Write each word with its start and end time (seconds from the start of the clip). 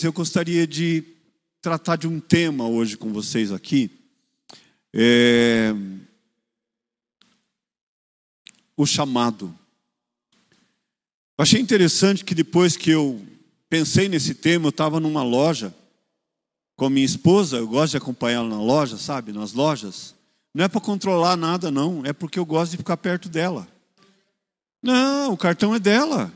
eu 0.00 0.12
gostaria 0.12 0.66
de 0.66 1.04
tratar 1.60 1.96
de 1.96 2.08
um 2.08 2.18
tema 2.18 2.66
hoje 2.66 2.96
com 2.96 3.12
vocês 3.12 3.52
aqui. 3.52 3.90
É... 4.90 5.74
O 8.74 8.86
chamado. 8.86 9.54
Achei 11.36 11.60
interessante 11.60 12.24
que 12.24 12.34
depois 12.34 12.74
que 12.74 12.88
eu 12.88 13.22
pensei 13.68 14.08
nesse 14.08 14.34
tema, 14.34 14.64
eu 14.64 14.70
estava 14.70 14.98
numa 14.98 15.22
loja 15.22 15.74
com 16.74 16.86
a 16.86 16.90
minha 16.90 17.04
esposa, 17.04 17.58
eu 17.58 17.68
gosto 17.68 17.90
de 17.90 17.98
acompanhá-la 17.98 18.48
na 18.48 18.62
loja, 18.62 18.96
sabe, 18.96 19.30
nas 19.30 19.52
lojas. 19.52 20.14
Não 20.54 20.64
é 20.64 20.68
para 20.68 20.80
controlar 20.80 21.36
nada, 21.36 21.70
não, 21.70 22.00
é 22.06 22.14
porque 22.14 22.38
eu 22.38 22.46
gosto 22.46 22.70
de 22.70 22.78
ficar 22.78 22.96
perto 22.96 23.28
dela. 23.28 23.68
Não, 24.82 25.34
o 25.34 25.36
cartão 25.36 25.74
é 25.74 25.78
dela, 25.78 26.32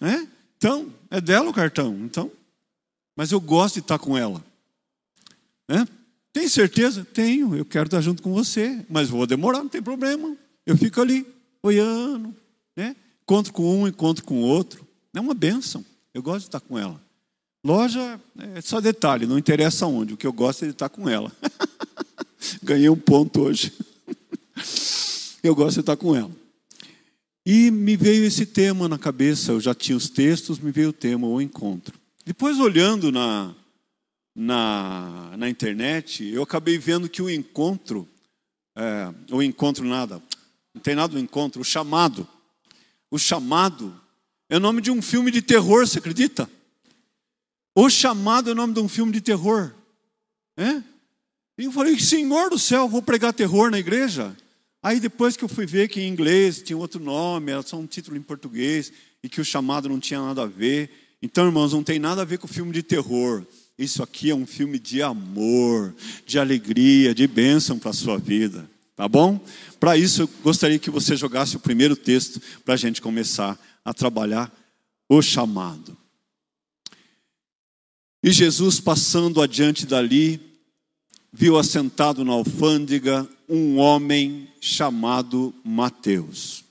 né? 0.00 0.26
Então, 0.56 0.90
é 1.10 1.20
dela 1.20 1.50
o 1.50 1.54
cartão, 1.54 1.94
então 2.02 2.32
mas 3.16 3.32
eu 3.32 3.40
gosto 3.40 3.74
de 3.74 3.80
estar 3.80 3.98
com 3.98 4.16
ela. 4.16 4.44
Né? 5.66 5.88
Tem 6.32 6.48
certeza? 6.48 7.04
Tenho, 7.04 7.56
eu 7.56 7.64
quero 7.64 7.86
estar 7.86 8.02
junto 8.02 8.22
com 8.22 8.32
você, 8.32 8.84
mas 8.90 9.08
vou 9.08 9.26
demorar, 9.26 9.60
não 9.60 9.68
tem 9.68 9.82
problema. 9.82 10.36
Eu 10.66 10.76
fico 10.76 11.00
ali, 11.00 11.26
olhando, 11.62 12.34
né? 12.76 12.94
encontro 13.22 13.52
com 13.52 13.82
um, 13.82 13.88
encontro 13.88 14.22
com 14.22 14.42
outro. 14.42 14.86
É 15.14 15.20
uma 15.20 15.32
benção, 15.32 15.84
eu 16.12 16.22
gosto 16.22 16.40
de 16.40 16.48
estar 16.48 16.60
com 16.60 16.78
ela. 16.78 17.00
Loja 17.64 18.20
é 18.54 18.60
só 18.60 18.80
detalhe, 18.80 19.26
não 19.26 19.38
interessa 19.38 19.86
onde, 19.86 20.14
o 20.14 20.16
que 20.16 20.26
eu 20.26 20.32
gosto 20.32 20.64
é 20.64 20.68
de 20.68 20.74
estar 20.74 20.88
com 20.88 21.08
ela. 21.08 21.32
Ganhei 22.62 22.88
um 22.88 22.96
ponto 22.96 23.40
hoje. 23.40 23.72
eu 25.42 25.54
gosto 25.54 25.76
de 25.76 25.80
estar 25.80 25.96
com 25.96 26.14
ela. 26.14 26.30
E 27.44 27.70
me 27.70 27.96
veio 27.96 28.24
esse 28.24 28.44
tema 28.44 28.88
na 28.88 28.98
cabeça, 28.98 29.52
eu 29.52 29.60
já 29.60 29.74
tinha 29.74 29.96
os 29.96 30.10
textos, 30.10 30.58
me 30.58 30.70
veio 30.70 30.90
o 30.90 30.92
tema, 30.92 31.26
o 31.26 31.40
encontro. 31.40 31.98
Depois, 32.26 32.58
olhando 32.58 33.12
na, 33.12 33.54
na, 34.34 35.36
na 35.36 35.48
internet, 35.48 36.26
eu 36.26 36.42
acabei 36.42 36.76
vendo 36.76 37.08
que 37.08 37.22
o 37.22 37.30
encontro, 37.30 38.08
é, 38.74 39.14
o 39.30 39.40
encontro 39.40 39.84
nada, 39.84 40.20
não 40.74 40.82
tem 40.82 40.96
nada 40.96 41.12
do 41.12 41.20
encontro, 41.20 41.60
o 41.60 41.64
chamado, 41.64 42.26
o 43.12 43.16
chamado 43.16 43.94
é 44.50 44.56
o 44.56 44.60
nome 44.60 44.80
de 44.80 44.90
um 44.90 45.00
filme 45.00 45.30
de 45.30 45.40
terror, 45.40 45.86
você 45.86 46.00
acredita? 46.00 46.50
O 47.72 47.88
chamado 47.88 48.50
é 48.50 48.52
o 48.52 48.56
nome 48.56 48.74
de 48.74 48.80
um 48.80 48.88
filme 48.88 49.12
de 49.12 49.20
terror. 49.20 49.72
É? 50.56 50.82
E 51.56 51.66
eu 51.66 51.70
falei, 51.70 51.96
Senhor 52.00 52.50
do 52.50 52.58
céu, 52.58 52.88
vou 52.88 53.02
pregar 53.02 53.32
terror 53.34 53.70
na 53.70 53.78
igreja? 53.78 54.36
Aí 54.82 54.98
depois 54.98 55.36
que 55.36 55.44
eu 55.44 55.48
fui 55.48 55.64
ver 55.64 55.88
que 55.88 56.00
em 56.00 56.08
inglês 56.08 56.60
tinha 56.60 56.76
outro 56.76 56.98
nome, 56.98 57.52
era 57.52 57.62
só 57.62 57.76
um 57.76 57.86
título 57.86 58.16
em 58.16 58.22
português, 58.22 58.92
e 59.22 59.28
que 59.28 59.40
o 59.40 59.44
chamado 59.44 59.88
não 59.88 60.00
tinha 60.00 60.20
nada 60.20 60.42
a 60.42 60.46
ver, 60.46 61.05
então, 61.26 61.46
irmãos, 61.46 61.72
não 61.72 61.82
tem 61.82 61.98
nada 61.98 62.22
a 62.22 62.24
ver 62.24 62.38
com 62.38 62.46
filme 62.46 62.72
de 62.72 62.84
terror. 62.84 63.44
Isso 63.76 64.00
aqui 64.00 64.30
é 64.30 64.34
um 64.34 64.46
filme 64.46 64.78
de 64.78 65.02
amor, 65.02 65.92
de 66.24 66.38
alegria, 66.38 67.12
de 67.12 67.26
bênção 67.26 67.80
para 67.80 67.90
a 67.90 67.92
sua 67.92 68.16
vida. 68.16 68.70
Tá 68.94 69.08
bom? 69.08 69.44
Para 69.80 69.96
isso, 69.96 70.22
eu 70.22 70.30
gostaria 70.40 70.78
que 70.78 70.88
você 70.88 71.16
jogasse 71.16 71.56
o 71.56 71.58
primeiro 71.58 71.96
texto 71.96 72.40
para 72.64 72.74
a 72.74 72.76
gente 72.76 73.02
começar 73.02 73.58
a 73.84 73.92
trabalhar 73.92 74.52
o 75.08 75.20
chamado. 75.20 75.96
E 78.22 78.30
Jesus, 78.30 78.78
passando 78.78 79.42
adiante 79.42 79.84
dali, 79.84 80.40
viu 81.32 81.58
assentado 81.58 82.24
na 82.24 82.34
alfândega 82.34 83.28
um 83.48 83.78
homem 83.78 84.48
chamado 84.60 85.52
Mateus. 85.64 86.62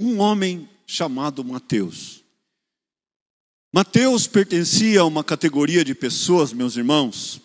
Um 0.00 0.18
homem 0.18 0.68
chamado 0.88 1.44
Mateus. 1.44 2.21
Mateus 3.74 4.26
pertencia 4.26 5.00
a 5.00 5.06
uma 5.06 5.24
categoria 5.24 5.82
de 5.82 5.94
pessoas, 5.94 6.52
meus 6.52 6.76
irmãos, 6.76 7.40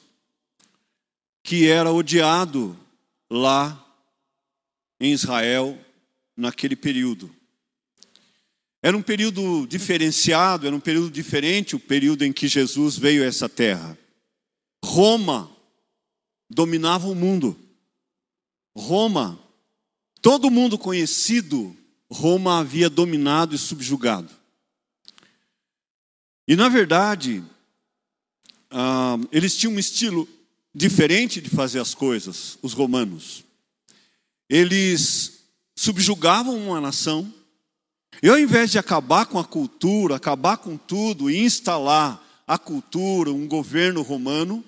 que 1.41 1.69
era 1.69 1.89
odiado 1.89 2.77
lá 3.31 3.81
em 4.99 5.13
Israel 5.13 5.79
naquele 6.35 6.75
período. 6.75 7.33
Era 8.83 8.97
um 8.97 9.01
período 9.01 9.65
diferenciado, 9.67 10.67
era 10.67 10.75
um 10.75 10.81
período 10.81 11.09
diferente 11.09 11.77
o 11.77 11.79
período 11.79 12.23
em 12.23 12.33
que 12.33 12.49
Jesus 12.49 12.97
veio 12.97 13.23
a 13.23 13.25
essa 13.25 13.47
terra. 13.47 13.97
Roma 14.83 15.49
dominava 16.49 17.07
o 17.07 17.15
mundo. 17.15 17.57
Roma, 18.75 19.39
todo 20.21 20.51
mundo 20.51 20.77
conhecido, 20.77 21.73
Roma 22.11 22.59
havia 22.59 22.89
dominado 22.89 23.55
e 23.55 23.57
subjugado. 23.57 24.36
E 26.47 26.55
na 26.55 26.69
verdade, 26.69 27.43
ah, 28.71 29.17
eles 29.31 29.57
tinham 29.57 29.73
um 29.73 29.79
estilo 29.79 30.27
diferente 30.73 31.41
de 31.41 31.49
fazer 31.49 31.79
as 31.79 31.93
coisas, 31.93 32.57
os 32.61 32.73
romanos. 32.73 33.43
Eles 34.49 35.43
subjugavam 35.75 36.55
uma 36.57 36.79
nação, 36.79 37.33
e 38.23 38.29
ao 38.29 38.39
invés 38.39 38.71
de 38.71 38.79
acabar 38.79 39.25
com 39.25 39.37
a 39.37 39.43
cultura, 39.43 40.15
acabar 40.15 40.57
com 40.57 40.77
tudo 40.77 41.29
e 41.29 41.37
instalar 41.37 42.23
a 42.47 42.57
cultura, 42.57 43.31
um 43.31 43.47
governo 43.47 44.01
romano, 44.01 44.63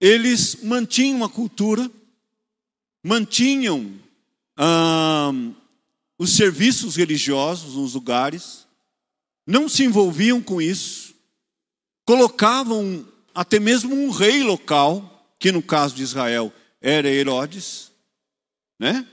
eles 0.00 0.62
mantinham 0.62 1.24
a 1.24 1.28
cultura, 1.28 1.90
mantinham 3.02 3.98
ah, 4.56 5.32
os 6.18 6.36
serviços 6.36 6.96
religiosos 6.96 7.74
nos 7.74 7.94
lugares, 7.94 8.67
não 9.48 9.66
se 9.66 9.82
envolviam 9.82 10.42
com 10.42 10.60
isso, 10.60 11.14
colocavam 12.04 13.08
até 13.34 13.58
mesmo 13.58 13.94
um 13.94 14.10
rei 14.10 14.42
local, 14.42 15.26
que 15.38 15.50
no 15.50 15.62
caso 15.62 15.94
de 15.94 16.02
Israel 16.02 16.52
era 16.82 17.08
Herodes, 17.08 17.90
né? 18.78 19.06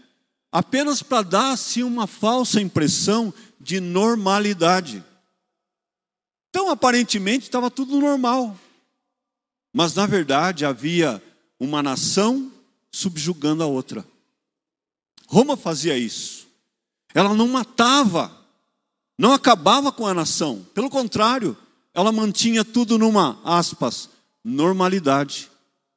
apenas 0.52 1.02
para 1.02 1.22
dar 1.22 1.52
assim 1.52 1.84
uma 1.84 2.06
falsa 2.06 2.60
impressão 2.60 3.34
de 3.62 3.80
normalidade. 3.80 5.02
Então, 6.50 6.70
aparentemente, 6.70 7.46
estava 7.46 7.72
tudo 7.72 7.98
normal. 8.00 8.58
Mas, 9.74 9.94
na 9.96 10.06
verdade, 10.06 10.66
havia 10.66 11.24
uma 11.58 11.82
nação 11.82 12.52
subjugando 12.92 13.64
a 13.64 13.66
outra. 13.66 14.06
Roma 15.28 15.56
fazia 15.56 15.98
isso. 15.98 16.46
Ela 17.14 17.34
não 17.34 17.48
matava 17.48 18.45
não 19.18 19.32
acabava 19.34 19.92
com 19.92 20.06
a 20.06 20.14
nação, 20.14 20.66
pelo 20.74 20.90
contrário, 20.90 21.58
ela 21.94 22.12
mantinha 22.12 22.66
tudo 22.66 22.98
numa, 22.98 23.40
aspas, 23.44 24.10
normalidade. 24.44 25.50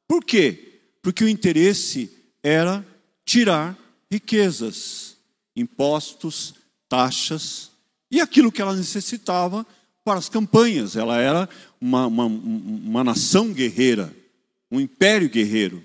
Por 0.07 0.25
quê? 0.25 0.81
Porque 1.03 1.25
o 1.25 1.29
interesse 1.29 2.11
era 2.43 2.87
tirar 3.25 3.77
riquezas, 4.11 5.17
impostos, 5.55 6.55
taxas 6.89 7.71
e 8.11 8.21
aquilo 8.21 8.51
que 8.51 8.63
ela 8.63 8.75
necessitava 8.75 9.67
para 10.05 10.19
as 10.19 10.29
campanhas. 10.29 10.97
Ela 10.97 11.19
era 11.19 11.49
uma, 11.81 12.07
uma, 12.07 12.25
uma 12.25 13.05
nação 13.05 13.53
guerreira, 13.53 14.15
um 14.71 14.81
império 14.81 15.29
guerreiro. 15.29 15.85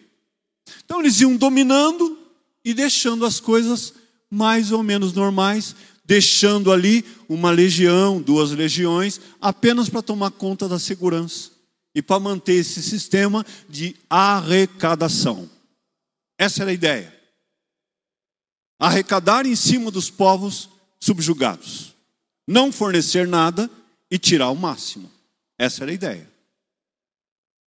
Então 0.85 0.99
eles 0.99 1.19
iam 1.19 1.35
dominando 1.35 2.17
e 2.63 2.73
deixando 2.73 3.25
as 3.25 3.39
coisas 3.39 3.93
mais 4.29 4.71
ou 4.71 4.81
menos 4.81 5.13
normais, 5.13 5.75
deixando 6.05 6.71
ali 6.71 7.05
uma 7.29 7.51
legião, 7.51 8.21
duas 8.21 8.51
legiões, 8.51 9.21
apenas 9.39 9.89
para 9.89 10.01
tomar 10.01 10.31
conta 10.31 10.67
da 10.67 10.77
segurança 10.77 11.51
e 11.95 12.01
para 12.01 12.19
manter 12.19 12.55
esse 12.55 12.81
sistema 12.81 13.45
de 13.69 13.95
arrecadação. 14.09 15.49
Essa 16.37 16.63
era 16.63 16.71
a 16.71 16.73
ideia. 16.73 17.13
Arrecadar 18.79 19.45
em 19.45 19.55
cima 19.55 19.89
dos 19.89 20.09
povos 20.09 20.69
subjugados. 20.99 21.93
Não 22.47 22.71
fornecer 22.71 23.27
nada 23.27 23.69
e 24.11 24.17
tirar 24.17 24.49
o 24.49 24.55
máximo. 24.55 25.09
Essa 25.57 25.83
era 25.83 25.91
a 25.91 25.95
ideia. 25.95 26.29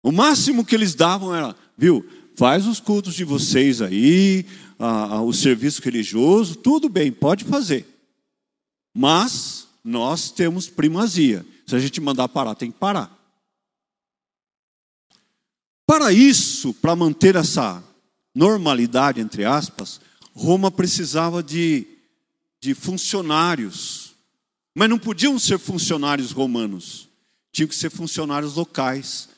O 0.02 0.12
máximo 0.12 0.64
que 0.64 0.74
eles 0.74 0.94
davam 0.94 1.34
era, 1.34 1.56
viu, 1.76 2.06
faz 2.36 2.66
os 2.66 2.78
cultos 2.78 3.14
de 3.14 3.24
vocês 3.24 3.80
aí, 3.80 4.44
o 5.24 5.32
serviço 5.32 5.82
religioso, 5.82 6.56
tudo 6.56 6.88
bem, 6.88 7.10
pode 7.10 7.44
fazer. 7.44 7.86
Mas 9.00 9.68
nós 9.84 10.32
temos 10.32 10.68
primazia. 10.68 11.46
Se 11.64 11.76
a 11.76 11.78
gente 11.78 12.00
mandar 12.00 12.26
parar, 12.26 12.56
tem 12.56 12.72
que 12.72 12.78
parar. 12.80 13.16
Para 15.86 16.12
isso, 16.12 16.74
para 16.74 16.96
manter 16.96 17.36
essa 17.36 17.80
normalidade, 18.34 19.20
entre 19.20 19.44
aspas, 19.44 20.00
Roma 20.34 20.68
precisava 20.68 21.44
de, 21.44 21.86
de 22.60 22.74
funcionários. 22.74 24.16
Mas 24.74 24.90
não 24.90 24.98
podiam 24.98 25.38
ser 25.38 25.60
funcionários 25.60 26.32
romanos, 26.32 27.08
tinham 27.52 27.68
que 27.68 27.76
ser 27.76 27.90
funcionários 27.90 28.56
locais, 28.56 29.28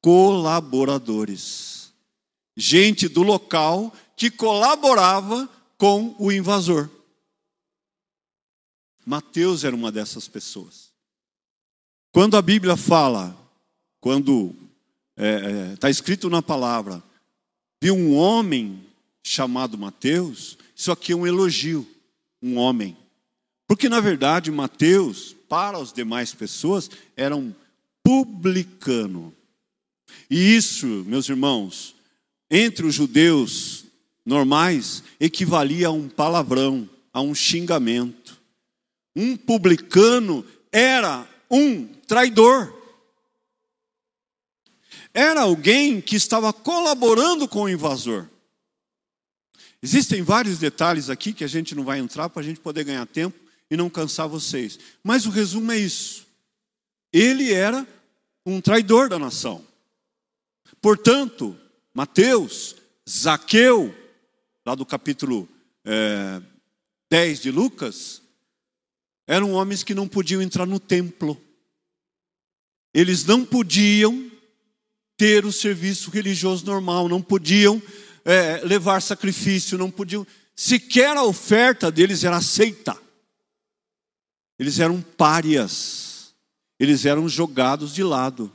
colaboradores. 0.00 1.92
Gente 2.56 3.08
do 3.08 3.22
local 3.22 3.92
que 4.16 4.30
colaborava 4.30 5.46
com 5.76 6.16
o 6.18 6.32
invasor. 6.32 6.88
Mateus 9.04 9.64
era 9.64 9.74
uma 9.74 9.90
dessas 9.90 10.28
pessoas. 10.28 10.92
Quando 12.12 12.36
a 12.36 12.42
Bíblia 12.42 12.76
fala 12.76 13.36
quando 14.00 14.54
está 15.16 15.24
é, 15.24 15.72
é, 15.72 15.76
tá 15.76 15.88
escrito 15.88 16.28
na 16.28 16.42
palavra, 16.42 17.02
viu 17.80 17.94
um 17.94 18.14
homem 18.14 18.84
chamado 19.22 19.78
Mateus, 19.78 20.58
isso 20.74 20.90
aqui 20.90 21.12
é 21.12 21.16
um 21.16 21.26
elogio, 21.26 21.86
um 22.42 22.58
homem. 22.58 22.96
Porque, 23.68 23.88
na 23.88 24.00
verdade, 24.00 24.50
Mateus, 24.50 25.34
para 25.48 25.78
as 25.78 25.92
demais 25.92 26.34
pessoas, 26.34 26.90
era 27.16 27.36
um 27.36 27.54
publicano. 28.02 29.32
E 30.28 30.56
isso, 30.56 30.86
meus 31.06 31.28
irmãos, 31.28 31.94
entre 32.50 32.84
os 32.84 32.94
judeus 32.94 33.84
normais, 34.26 35.02
equivalia 35.18 35.88
a 35.88 35.90
um 35.90 36.08
palavrão, 36.08 36.88
a 37.12 37.20
um 37.20 37.34
xingamento. 37.34 38.21
Um 39.14 39.36
publicano 39.36 40.44
era 40.70 41.28
um 41.50 41.86
traidor. 41.86 42.72
Era 45.12 45.42
alguém 45.42 46.00
que 46.00 46.16
estava 46.16 46.52
colaborando 46.52 47.46
com 47.46 47.64
o 47.64 47.68
invasor. 47.68 48.26
Existem 49.82 50.22
vários 50.22 50.58
detalhes 50.58 51.10
aqui 51.10 51.32
que 51.32 51.44
a 51.44 51.48
gente 51.48 51.74
não 51.74 51.84
vai 51.84 51.98
entrar 51.98 52.28
para 52.30 52.40
a 52.40 52.44
gente 52.44 52.60
poder 52.60 52.84
ganhar 52.84 53.04
tempo 53.06 53.38
e 53.70 53.76
não 53.76 53.90
cansar 53.90 54.28
vocês. 54.28 54.78
Mas 55.02 55.26
o 55.26 55.30
resumo 55.30 55.72
é 55.72 55.78
isso. 55.78 56.26
Ele 57.12 57.52
era 57.52 57.86
um 58.46 58.60
traidor 58.60 59.08
da 59.08 59.18
nação. 59.18 59.64
Portanto, 60.80 61.58
Mateus, 61.92 62.76
Zaqueu, 63.08 63.94
lá 64.64 64.74
do 64.74 64.86
capítulo 64.86 65.48
é, 65.84 66.40
10 67.10 67.40
de 67.40 67.50
Lucas, 67.50 68.22
eram 69.26 69.52
homens 69.52 69.82
que 69.82 69.94
não 69.94 70.08
podiam 70.08 70.42
entrar 70.42 70.66
no 70.66 70.80
templo. 70.80 71.40
Eles 72.94 73.24
não 73.24 73.44
podiam 73.44 74.30
ter 75.16 75.44
o 75.44 75.52
serviço 75.52 76.10
religioso 76.10 76.66
normal, 76.66 77.08
não 77.08 77.22
podiam 77.22 77.80
é, 78.24 78.60
levar 78.64 79.00
sacrifício, 79.00 79.78
não 79.78 79.90
podiam. 79.90 80.26
Sequer 80.54 81.16
a 81.16 81.22
oferta 81.22 81.90
deles 81.90 82.24
era 82.24 82.36
aceita. 82.36 82.96
Eles 84.58 84.78
eram 84.78 85.00
párias, 85.00 86.34
eles 86.78 87.04
eram 87.06 87.28
jogados 87.28 87.94
de 87.94 88.02
lado. 88.02 88.52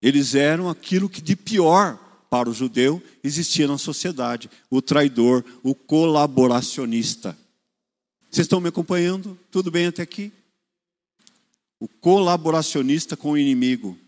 Eles 0.00 0.34
eram 0.34 0.68
aquilo 0.68 1.08
que 1.08 1.20
de 1.20 1.34
pior 1.34 1.98
para 2.30 2.48
o 2.48 2.54
judeu 2.54 3.02
existia 3.22 3.66
na 3.66 3.78
sociedade: 3.78 4.48
o 4.70 4.80
traidor, 4.80 5.44
o 5.62 5.74
colaboracionista. 5.74 7.36
Vocês 8.30 8.44
estão 8.44 8.60
me 8.60 8.68
acompanhando? 8.68 9.38
Tudo 9.50 9.70
bem 9.70 9.86
até 9.86 10.02
aqui? 10.02 10.32
O 11.80 11.88
colaboracionista 11.88 13.16
com 13.16 13.32
o 13.32 13.38
inimigo. 13.38 13.98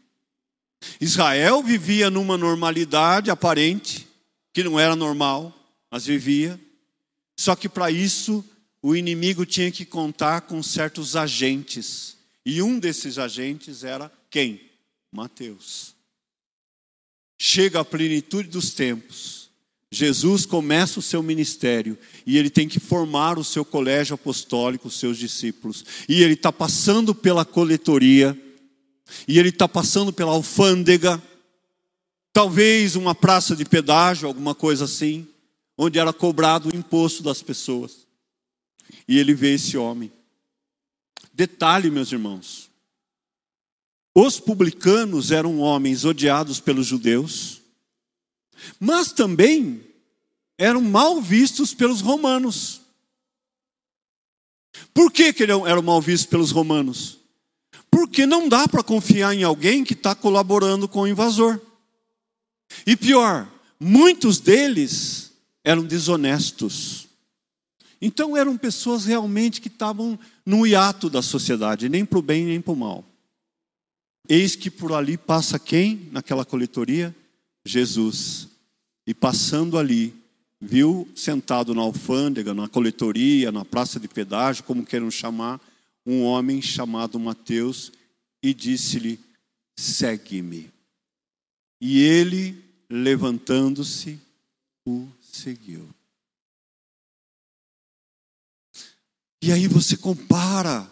Israel 1.00 1.62
vivia 1.62 2.10
numa 2.10 2.36
normalidade 2.36 3.30
aparente, 3.30 4.06
que 4.52 4.62
não 4.64 4.78
era 4.78 4.96
normal, 4.96 5.54
mas 5.90 6.06
vivia. 6.06 6.60
Só 7.38 7.56
que 7.56 7.68
para 7.68 7.90
isso 7.90 8.44
o 8.82 8.94
inimigo 8.94 9.46
tinha 9.46 9.70
que 9.70 9.84
contar 9.84 10.42
com 10.42 10.62
certos 10.62 11.16
agentes. 11.16 12.16
E 12.44 12.60
um 12.62 12.78
desses 12.78 13.18
agentes 13.18 13.84
era 13.84 14.10
quem? 14.30 14.70
Mateus. 15.12 15.94
Chega 17.38 17.80
a 17.80 17.84
plenitude 17.84 18.48
dos 18.48 18.74
tempos. 18.74 19.39
Jesus 19.92 20.46
começa 20.46 21.00
o 21.00 21.02
seu 21.02 21.20
ministério 21.20 21.98
e 22.24 22.38
ele 22.38 22.48
tem 22.48 22.68
que 22.68 22.78
formar 22.78 23.38
o 23.38 23.44
seu 23.44 23.64
colégio 23.64 24.14
apostólico, 24.14 24.86
os 24.86 24.98
seus 24.98 25.18
discípulos. 25.18 25.84
E 26.08 26.22
ele 26.22 26.34
está 26.34 26.52
passando 26.52 27.12
pela 27.12 27.44
coletoria, 27.44 28.38
e 29.26 29.38
ele 29.38 29.48
está 29.48 29.66
passando 29.66 30.12
pela 30.12 30.30
alfândega, 30.30 31.20
talvez 32.32 32.94
uma 32.94 33.14
praça 33.16 33.56
de 33.56 33.64
pedágio, 33.64 34.28
alguma 34.28 34.54
coisa 34.54 34.84
assim, 34.84 35.26
onde 35.76 35.98
era 35.98 36.12
cobrado 36.12 36.68
o 36.68 36.76
imposto 36.76 37.22
das 37.22 37.42
pessoas. 37.42 38.06
E 39.08 39.18
ele 39.18 39.34
vê 39.34 39.54
esse 39.54 39.76
homem. 39.76 40.12
Detalhe, 41.32 41.90
meus 41.90 42.12
irmãos, 42.12 42.70
os 44.14 44.38
publicanos 44.38 45.32
eram 45.32 45.58
homens 45.58 46.04
odiados 46.04 46.60
pelos 46.60 46.86
judeus, 46.86 47.59
mas 48.78 49.12
também 49.12 49.82
eram 50.58 50.82
mal 50.82 51.20
vistos 51.20 51.72
pelos 51.72 52.00
romanos. 52.00 52.80
Por 54.92 55.10
que, 55.10 55.32
que 55.32 55.42
eram 55.42 55.82
mal 55.82 56.00
vistos 56.00 56.26
pelos 56.26 56.50
romanos? 56.50 57.18
Porque 57.90 58.26
não 58.26 58.48
dá 58.48 58.68
para 58.68 58.82
confiar 58.82 59.34
em 59.34 59.42
alguém 59.42 59.82
que 59.84 59.94
está 59.94 60.14
colaborando 60.14 60.86
com 60.86 61.02
o 61.02 61.08
invasor. 61.08 61.60
E 62.86 62.96
pior, 62.96 63.50
muitos 63.78 64.38
deles 64.38 65.32
eram 65.64 65.84
desonestos. 65.84 67.08
Então 68.00 68.36
eram 68.36 68.56
pessoas 68.56 69.04
realmente 69.04 69.60
que 69.60 69.68
estavam 69.68 70.18
no 70.44 70.66
hiato 70.66 71.10
da 71.10 71.20
sociedade, 71.20 71.88
nem 71.88 72.04
para 72.04 72.18
o 72.18 72.22
bem 72.22 72.46
nem 72.46 72.60
para 72.60 72.72
o 72.72 72.76
mal. 72.76 73.04
Eis 74.28 74.54
que 74.54 74.70
por 74.70 74.92
ali 74.92 75.16
passa 75.16 75.58
quem 75.58 76.08
naquela 76.12 76.44
coletoria? 76.44 77.14
Jesus. 77.64 78.49
E 79.06 79.14
passando 79.14 79.78
ali, 79.78 80.14
viu 80.60 81.08
sentado 81.14 81.74
na 81.74 81.82
alfândega, 81.82 82.52
na 82.52 82.68
coletoria, 82.68 83.50
na 83.50 83.64
praça 83.64 83.98
de 83.98 84.06
pedágio, 84.06 84.64
como 84.64 84.84
queiram 84.84 85.10
chamar, 85.10 85.60
um 86.04 86.22
homem 86.22 86.60
chamado 86.60 87.18
Mateus 87.18 87.92
e 88.42 88.52
disse-lhe: 88.52 89.18
Segue-me. 89.76 90.70
E 91.80 92.00
ele, 92.00 92.62
levantando-se, 92.90 94.20
o 94.86 95.08
seguiu. 95.22 95.88
E 99.42 99.50
aí 99.52 99.66
você 99.66 99.96
compara 99.96 100.90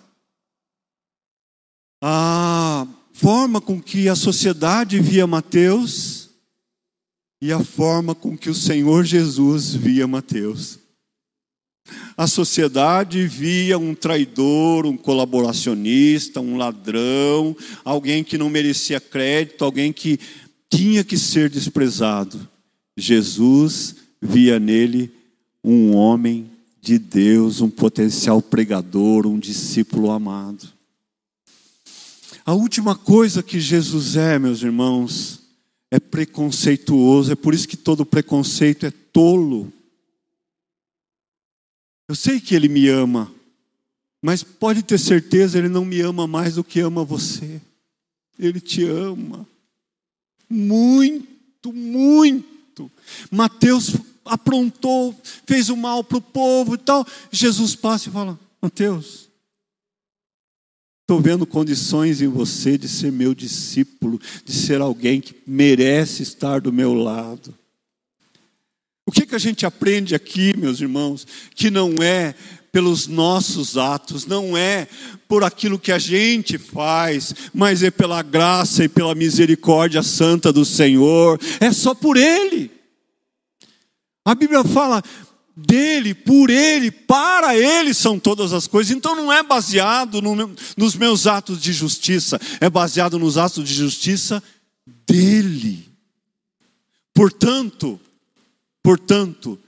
a 2.03 2.87
forma 3.13 3.61
com 3.61 3.83
que 3.83 4.09
a 4.09 4.15
sociedade 4.17 4.99
via 5.01 5.27
Mateus 5.27 6.28
e 7.41 7.53
a 7.53 7.63
forma 7.63 8.15
com 8.15 8.37
que 8.37 8.51
o 8.51 8.55
Senhor 8.55 9.05
Jesus 9.05 9.75
via 9.75 10.07
Mateus. 10.07 10.79
A 12.17 12.27
sociedade 12.27 13.27
via 13.27 13.79
um 13.79 13.95
traidor, 13.95 14.85
um 14.85 14.97
colaboracionista, 14.97 16.41
um 16.41 16.57
ladrão, 16.57 17.57
alguém 17.85 18.23
que 18.23 18.37
não 18.37 18.51
merecia 18.51 19.01
crédito, 19.01 19.65
alguém 19.65 19.93
que 19.93 20.19
tinha 20.69 21.03
que 21.03 21.17
ser 21.17 21.49
desprezado. 21.49 22.47
Jesus 22.97 23.97
via 24.21 24.59
nele 24.59 25.11
um 25.63 25.95
homem 25.95 26.51
de 26.81 26.99
Deus, 26.99 27.61
um 27.61 27.71
potencial 27.71 28.43
pregador, 28.43 29.27
um 29.27 29.39
discípulo 29.39 30.11
amado. 30.11 30.69
A 32.45 32.55
última 32.55 32.95
coisa 32.95 33.43
que 33.43 33.61
Jesus 33.61 34.17
é, 34.17 34.39
meus 34.39 34.63
irmãos, 34.63 35.48
é 35.91 35.99
preconceituoso, 35.99 37.33
é 37.33 37.37
por 37.37 37.55
isso 37.55 37.69
que 37.69 37.77
todo 37.77 38.05
preconceito 38.05 38.87
é 38.87 38.91
tolo. 38.91 39.73
Eu 42.09 42.15
sei 42.15 42.41
que 42.41 42.55
Ele 42.55 42.69
me 42.69 42.89
ama, 42.89 43.33
mas 44.23 44.43
pode 44.43 44.83
ter 44.83 44.99
certeza, 44.99 45.59
Ele 45.59 45.69
não 45.69 45.85
me 45.85 46.01
ama 46.01 46.27
mais 46.27 46.55
do 46.55 46.65
que 46.65 46.81
ama 46.81 47.05
você. 47.05 47.61
Ele 48.39 48.61
te 48.61 48.85
ama. 48.85 49.47
Muito, 50.49 51.73
muito. 51.73 52.91
Mateus 53.31 53.95
aprontou, 54.25 55.15
fez 55.47 55.69
o 55.69 55.77
mal 55.77 56.05
para 56.05 56.19
o 56.19 56.23
povo 56.23 56.75
e 56.75 56.79
tal. 56.79 57.07
Jesus 57.31 57.75
passa 57.75 58.09
e 58.09 58.13
fala: 58.13 58.39
Mateus, 58.61 59.28
Estou 61.09 61.23
vendo 61.23 61.47
condições 61.47 62.21
em 62.21 62.29
você 62.29 62.77
de 62.77 62.87
ser 62.87 63.11
meu 63.11 63.35
discípulo, 63.35 64.21
de 64.45 64.53
ser 64.53 64.83
alguém 64.83 65.23
que 65.23 65.35
merece 65.47 66.23
estar 66.23 66.61
do 66.61 66.71
meu 66.71 66.93
lado. 66.93 67.55
O 69.07 69.11
que, 69.11 69.25
que 69.25 69.35
a 69.35 69.39
gente 69.39 69.65
aprende 69.65 70.15
aqui, 70.15 70.55
meus 70.55 70.83
irmãos? 70.83 71.27
Que 71.55 71.71
não 71.71 72.03
é 72.03 72.35
pelos 72.71 73.07
nossos 73.07 73.79
atos, 73.79 74.27
não 74.27 74.55
é 74.55 74.87
por 75.27 75.43
aquilo 75.43 75.79
que 75.79 75.93
a 75.93 75.99
gente 75.99 76.59
faz, 76.59 77.35
mas 77.55 77.83
é 77.83 77.91
pela 77.91 78.21
graça 78.21 78.85
e 78.85 78.89
pela 78.89 79.15
misericórdia 79.15 80.03
santa 80.03 80.53
do 80.53 80.63
Senhor, 80.63 81.41
é 81.59 81.73
só 81.73 81.95
por 81.95 82.19
Ele. 82.19 82.71
A 84.27 84.35
Bíblia 84.35 84.63
fala: 84.63 85.03
dele, 85.67 86.15
por 86.15 86.51
ele, 86.51 86.91
para 86.91 87.57
ele 87.57 87.93
são 87.93 88.19
todas 88.19 88.53
as 88.53 88.69
coisas. 88.69 88.97
Então 88.97 89.17
não 89.17 89.33
é 89.33 89.43
baseado 89.43 90.23
no 90.23 90.37
meu, 90.37 90.55
nos 90.77 90.95
meus 90.95 91.27
atos 91.27 91.61
de 91.61 91.73
justiça, 91.73 92.41
é 92.61 92.71
baseado 92.71 93.19
nos 93.19 93.37
atos 93.37 93.69
de 93.69 93.75
justiça 93.75 94.43
dele. 95.05 95.89
Portanto, 97.13 97.99
portanto, 98.81 99.59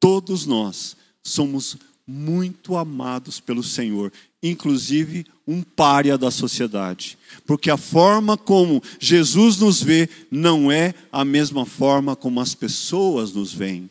todos 0.00 0.46
nós 0.46 0.96
somos 1.22 1.76
muito 2.04 2.76
amados 2.76 3.38
pelo 3.38 3.62
Senhor, 3.62 4.12
inclusive 4.42 5.26
um 5.46 5.62
pária 5.62 6.18
da 6.18 6.30
sociedade, 6.30 7.16
porque 7.46 7.70
a 7.70 7.76
forma 7.76 8.36
como 8.36 8.82
Jesus 8.98 9.58
nos 9.58 9.80
vê 9.80 10.08
não 10.28 10.72
é 10.72 10.92
a 11.12 11.24
mesma 11.24 11.64
forma 11.64 12.16
como 12.16 12.40
as 12.40 12.52
pessoas 12.52 13.32
nos 13.32 13.52
veem. 13.52 13.88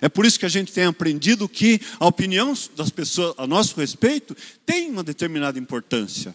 É 0.00 0.08
por 0.08 0.26
isso 0.26 0.38
que 0.38 0.46
a 0.46 0.50
gente 0.50 0.72
tem 0.72 0.84
aprendido 0.84 1.48
que 1.48 1.80
a 1.98 2.06
opinião 2.06 2.52
das 2.76 2.90
pessoas 2.90 3.34
a 3.38 3.46
nosso 3.46 3.78
respeito 3.78 4.36
tem 4.66 4.90
uma 4.90 5.02
determinada 5.02 5.58
importância. 5.58 6.34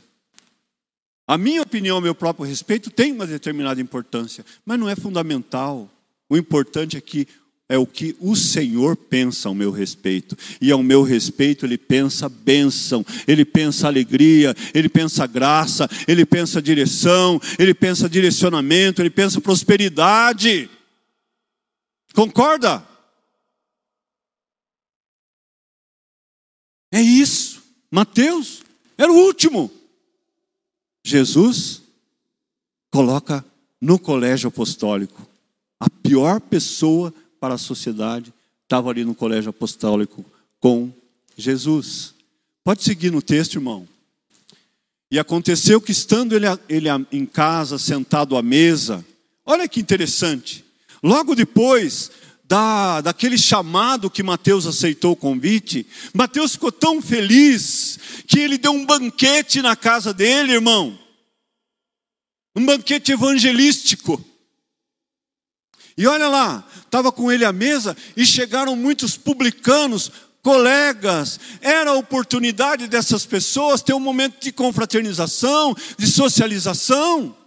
A 1.28 1.38
minha 1.38 1.62
opinião 1.62 1.98
a 1.98 2.02
meu 2.02 2.16
próprio 2.16 2.46
respeito 2.46 2.90
tem 2.90 3.12
uma 3.12 3.28
determinada 3.28 3.80
importância, 3.80 4.44
mas 4.66 4.80
não 4.80 4.90
é 4.90 4.96
fundamental. 4.96 5.90
O 6.28 6.36
importante 6.36 6.98
é 6.98 7.02
que 7.02 7.28
é 7.70 7.78
o 7.78 7.86
que 7.86 8.16
o 8.20 8.36
Senhor 8.36 8.96
pensa 8.96 9.48
ao 9.48 9.54
meu 9.54 9.70
respeito. 9.70 10.36
E 10.60 10.72
ao 10.72 10.82
meu 10.82 11.04
respeito, 11.04 11.68
Ele 11.68 11.78
pensa 11.78 12.28
bênção, 12.28 13.06
Ele 13.28 13.46
pensa 13.46 13.86
alegria, 13.86 14.56
Ele 14.74 14.90
pensa 14.90 15.28
graça, 15.28 15.88
Ele 16.08 16.26
pensa 16.26 16.60
direção, 16.60 17.40
Ele 17.60 17.76
pensa 17.76 18.10
direcionamento, 18.10 19.04
Ele 19.04 19.12
pensa 19.12 19.40
prosperidade. 19.40 20.68
Concorda? 22.16 22.84
É 26.92 27.02
isso. 27.02 27.62
Mateus 27.92 28.62
era 28.98 29.12
o 29.12 29.16
último. 29.16 29.72
Jesus 31.04 31.82
coloca 32.92 33.46
no 33.82 33.98
colégio 33.98 34.50
apostólico 34.50 35.28
a 35.80 35.90
pior 35.90 36.42
pessoa 36.42 37.14
para 37.40 37.54
a 37.54 37.58
sociedade 37.58 38.34
estava 38.64 38.90
ali 38.92 39.04
no 39.04 39.16
colégio 39.16 39.50
apostólico 39.50 40.24
com 40.60 40.92
Jesus. 41.36 42.14
Pode 42.64 42.84
seguir 42.84 43.12
no 43.12 43.22
texto, 43.22 43.56
irmão. 43.56 43.88
E 45.10 45.18
aconteceu 45.18 45.82
que, 45.82 45.92
estando 45.92 46.36
ele, 46.36 46.46
ele 46.68 46.88
em 47.12 47.26
casa, 47.26 47.80
sentado 47.80 48.38
à 48.38 48.44
mesa, 48.44 49.04
olha 49.44 49.68
que 49.68 49.80
interessante, 49.80 50.64
logo 51.02 51.34
depois 51.34 52.12
da, 52.50 53.00
daquele 53.00 53.38
chamado 53.38 54.10
que 54.10 54.24
Mateus 54.24 54.66
aceitou 54.66 55.12
o 55.12 55.16
convite, 55.16 55.86
Mateus 56.12 56.54
ficou 56.54 56.72
tão 56.72 57.00
feliz 57.00 58.00
que 58.28 58.40
ele 58.40 58.58
deu 58.58 58.72
um 58.72 58.88
banquete 58.88 59.62
na 59.62 59.76
casa 59.76 60.12
dele, 60.12 60.54
irmão. 60.54 60.98
Um 62.56 62.66
banquete 62.66 63.12
evangelístico. 63.12 64.26
E 65.96 66.08
olha 66.08 66.28
lá, 66.28 66.68
estava 66.84 67.12
com 67.12 67.32
ele 67.32 67.46
à 67.46 67.54
mesa 67.54 67.96
e 68.18 68.26
chegaram 68.26 68.76
muitos 68.76 69.16
publicanos, 69.16 70.12
colegas. 70.42 71.40
Era 71.62 71.92
a 71.92 71.98
oportunidade 71.98 72.88
dessas 72.88 73.28
pessoas 73.28 73.84
ter 73.84 73.94
um 73.94 74.00
momento 74.00 74.42
de 74.42 74.52
confraternização, 74.52 75.76
de 76.00 76.08
socialização. 76.08 77.38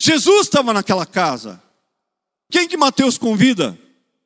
Jesus 0.00 0.46
estava 0.46 0.72
naquela 0.72 1.04
casa. 1.04 1.62
Quem 2.50 2.66
que 2.66 2.78
Mateus 2.78 3.18
convida? 3.18 3.78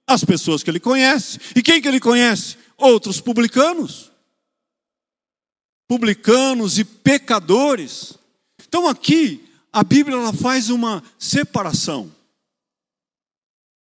As 0.08 0.24
pessoas 0.24 0.62
que 0.62 0.70
ele 0.70 0.80
conhece. 0.80 1.38
E 1.54 1.62
quem 1.62 1.82
que 1.82 1.86
ele 1.86 2.00
conhece? 2.00 2.56
Outros 2.78 3.20
publicanos. 3.20 4.10
Publicanos 5.86 6.78
e 6.78 6.84
pecadores. 6.84 8.14
Então 8.66 8.88
aqui 8.88 9.46
a 9.70 9.84
Bíblia 9.84 10.16
ela 10.16 10.32
faz 10.32 10.70
uma 10.70 11.02
separação. 11.18 12.10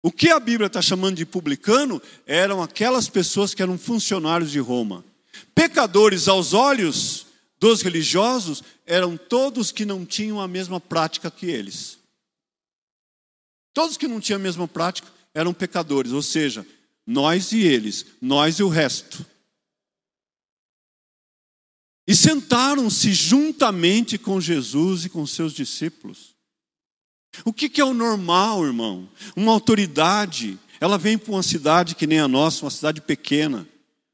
O 0.01 0.11
que 0.11 0.29
a 0.29 0.39
Bíblia 0.39 0.67
está 0.67 0.81
chamando 0.81 1.15
de 1.15 1.25
publicano 1.25 2.01
eram 2.25 2.61
aquelas 2.61 3.07
pessoas 3.07 3.53
que 3.53 3.61
eram 3.61 3.77
funcionários 3.77 4.51
de 4.51 4.59
Roma. 4.59 5.05
Pecadores 5.53 6.27
aos 6.27 6.53
olhos 6.53 7.27
dos 7.59 7.81
religiosos 7.81 8.63
eram 8.85 9.17
todos 9.17 9.71
que 9.71 9.85
não 9.85 10.05
tinham 10.05 10.41
a 10.41 10.47
mesma 10.47 10.79
prática 10.79 11.31
que 11.31 11.47
eles. 11.47 11.97
Todos 13.73 13.97
que 13.97 14.07
não 14.07 14.19
tinham 14.19 14.39
a 14.39 14.43
mesma 14.43 14.67
prática 14.67 15.14
eram 15.35 15.53
pecadores, 15.53 16.13
ou 16.13 16.21
seja, 16.21 16.65
nós 17.05 17.51
e 17.51 17.59
eles, 17.59 18.05
nós 18.21 18.57
e 18.57 18.63
o 18.63 18.69
resto. 18.69 19.23
E 22.07 22.15
sentaram-se 22.15 23.13
juntamente 23.13 24.17
com 24.17 24.39
Jesus 24.39 25.05
e 25.05 25.09
com 25.09 25.27
seus 25.27 25.53
discípulos. 25.53 26.33
O 27.43 27.51
que, 27.51 27.81
é 27.81 27.83
o 27.83 27.93
normal, 27.93 28.65
irmão? 28.65 29.09
Uma 29.35 29.51
autoridade, 29.51 30.57
ela 30.79 30.97
vem 30.97 31.17
para 31.17 31.33
uma 31.33 31.43
cidade 31.43 31.95
que 31.95 32.07
nem 32.07 32.19
a 32.19 32.27
nossa, 32.27 32.63
uma 32.63 32.71
cidade 32.71 33.01
pequena. 33.01 33.67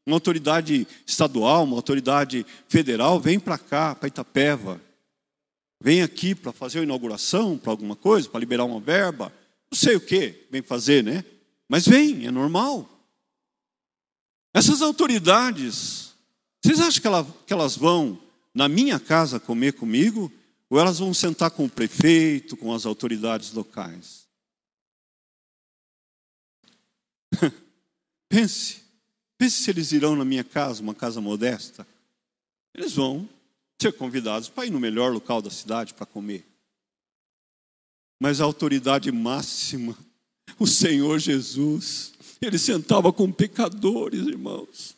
Uma 0.05 0.15
autoridade 0.15 0.87
estadual, 1.05 1.63
uma 1.65 1.75
autoridade 1.75 2.43
federal, 2.67 3.19
vem 3.19 3.39
para 3.39 3.59
cá, 3.59 3.93
para 3.93 4.07
Itapeva. 4.07 4.81
Vem 5.79 6.01
aqui 6.01 6.33
para 6.33 6.51
fazer 6.51 6.79
a 6.79 6.83
inauguração, 6.83 7.57
para 7.57 7.71
alguma 7.71 7.95
coisa, 7.95 8.27
para 8.27 8.39
liberar 8.39 8.65
uma 8.65 8.79
verba. 8.79 9.31
Não 9.71 9.77
sei 9.77 9.95
o 9.95 10.01
que 10.01 10.47
vem 10.51 10.61
fazer, 10.61 11.03
né? 11.03 11.23
Mas 11.67 11.87
vem, 11.87 12.27
é 12.27 12.31
normal. 12.31 12.89
Essas 14.53 14.81
autoridades, 14.81 16.13
vocês 16.61 16.81
acham 16.81 17.01
que, 17.01 17.07
ela, 17.07 17.25
que 17.47 17.53
elas 17.53 17.77
vão 17.77 18.21
na 18.53 18.67
minha 18.67 18.99
casa 18.99 19.39
comer 19.39 19.73
comigo? 19.73 20.29
Ou 20.69 20.79
elas 20.79 20.99
vão 20.99 21.13
sentar 21.13 21.51
com 21.51 21.65
o 21.65 21.69
prefeito, 21.69 22.57
com 22.57 22.73
as 22.73 22.85
autoridades 22.85 23.53
locais? 23.53 24.27
pense, 28.27 28.81
pense 29.37 29.63
se 29.63 29.69
eles 29.69 29.93
irão 29.93 30.15
na 30.15 30.25
minha 30.25 30.43
casa, 30.43 30.81
uma 30.81 30.95
casa 30.95 31.21
modesta. 31.21 31.87
Eles 32.73 32.93
vão 32.93 33.27
ser 33.81 33.93
convidados 33.93 34.49
para 34.49 34.65
ir 34.65 34.69
no 34.69 34.79
melhor 34.79 35.11
local 35.11 35.41
da 35.41 35.49
cidade 35.49 35.93
para 35.93 36.05
comer. 36.05 36.50
Mas 38.21 38.39
a 38.39 38.43
autoridade 38.43 39.11
máxima, 39.11 39.97
o 40.59 40.67
Senhor 40.67 41.17
Jesus, 41.17 42.13
ele 42.39 42.59
sentava 42.59 43.11
com 43.11 43.31
pecadores, 43.31 44.27
irmãos. 44.27 44.95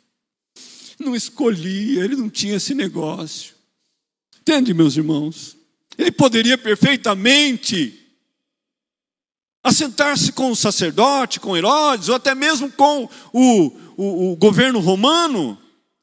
Não 0.99 1.15
escolhia, 1.15 2.03
ele 2.03 2.17
não 2.17 2.29
tinha 2.29 2.57
esse 2.57 2.75
negócio. 2.75 3.55
Entende, 4.41 4.73
meus 4.73 4.97
irmãos? 4.97 5.55
Ele 5.97 6.11
poderia 6.11 6.57
perfeitamente 6.57 7.97
assentar-se 9.63 10.33
com 10.33 10.51
o 10.51 10.55
sacerdote, 10.55 11.39
com 11.39 11.55
Herodes, 11.55 12.09
ou 12.09 12.15
até 12.15 12.35
mesmo 12.35 12.69
com 12.73 13.09
o, 13.31 13.67
o, 13.95 14.31
o 14.33 14.35
governo 14.35 14.81
romano. 14.81 15.57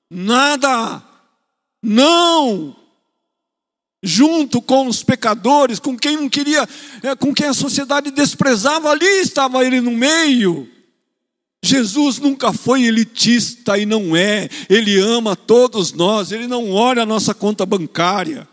Nada. 0.08 1.02
Não. 1.82 2.74
Junto 4.02 4.62
com 4.62 4.86
os 4.86 5.02
pecadores, 5.02 5.78
com 5.78 5.96
quem 5.96 6.16
não 6.16 6.28
queria, 6.28 6.66
é, 7.02 7.14
com 7.14 7.34
quem 7.34 7.48
a 7.48 7.54
sociedade 7.54 8.10
desprezava, 8.10 8.90
ali 8.90 9.20
estava 9.20 9.64
ele 9.64 9.80
no 9.80 9.90
meio. 9.90 10.68
Jesus 11.62 12.18
nunca 12.18 12.52
foi 12.52 12.84
elitista 12.84 13.76
e 13.76 13.84
não 13.84 14.16
é, 14.16 14.48
ele 14.68 14.98
ama 14.98 15.36
todos 15.36 15.92
nós, 15.92 16.32
ele 16.32 16.46
não 16.46 16.70
olha 16.70 17.02
a 17.02 17.06
nossa 17.06 17.34
conta 17.34 17.66
bancária. 17.66 18.48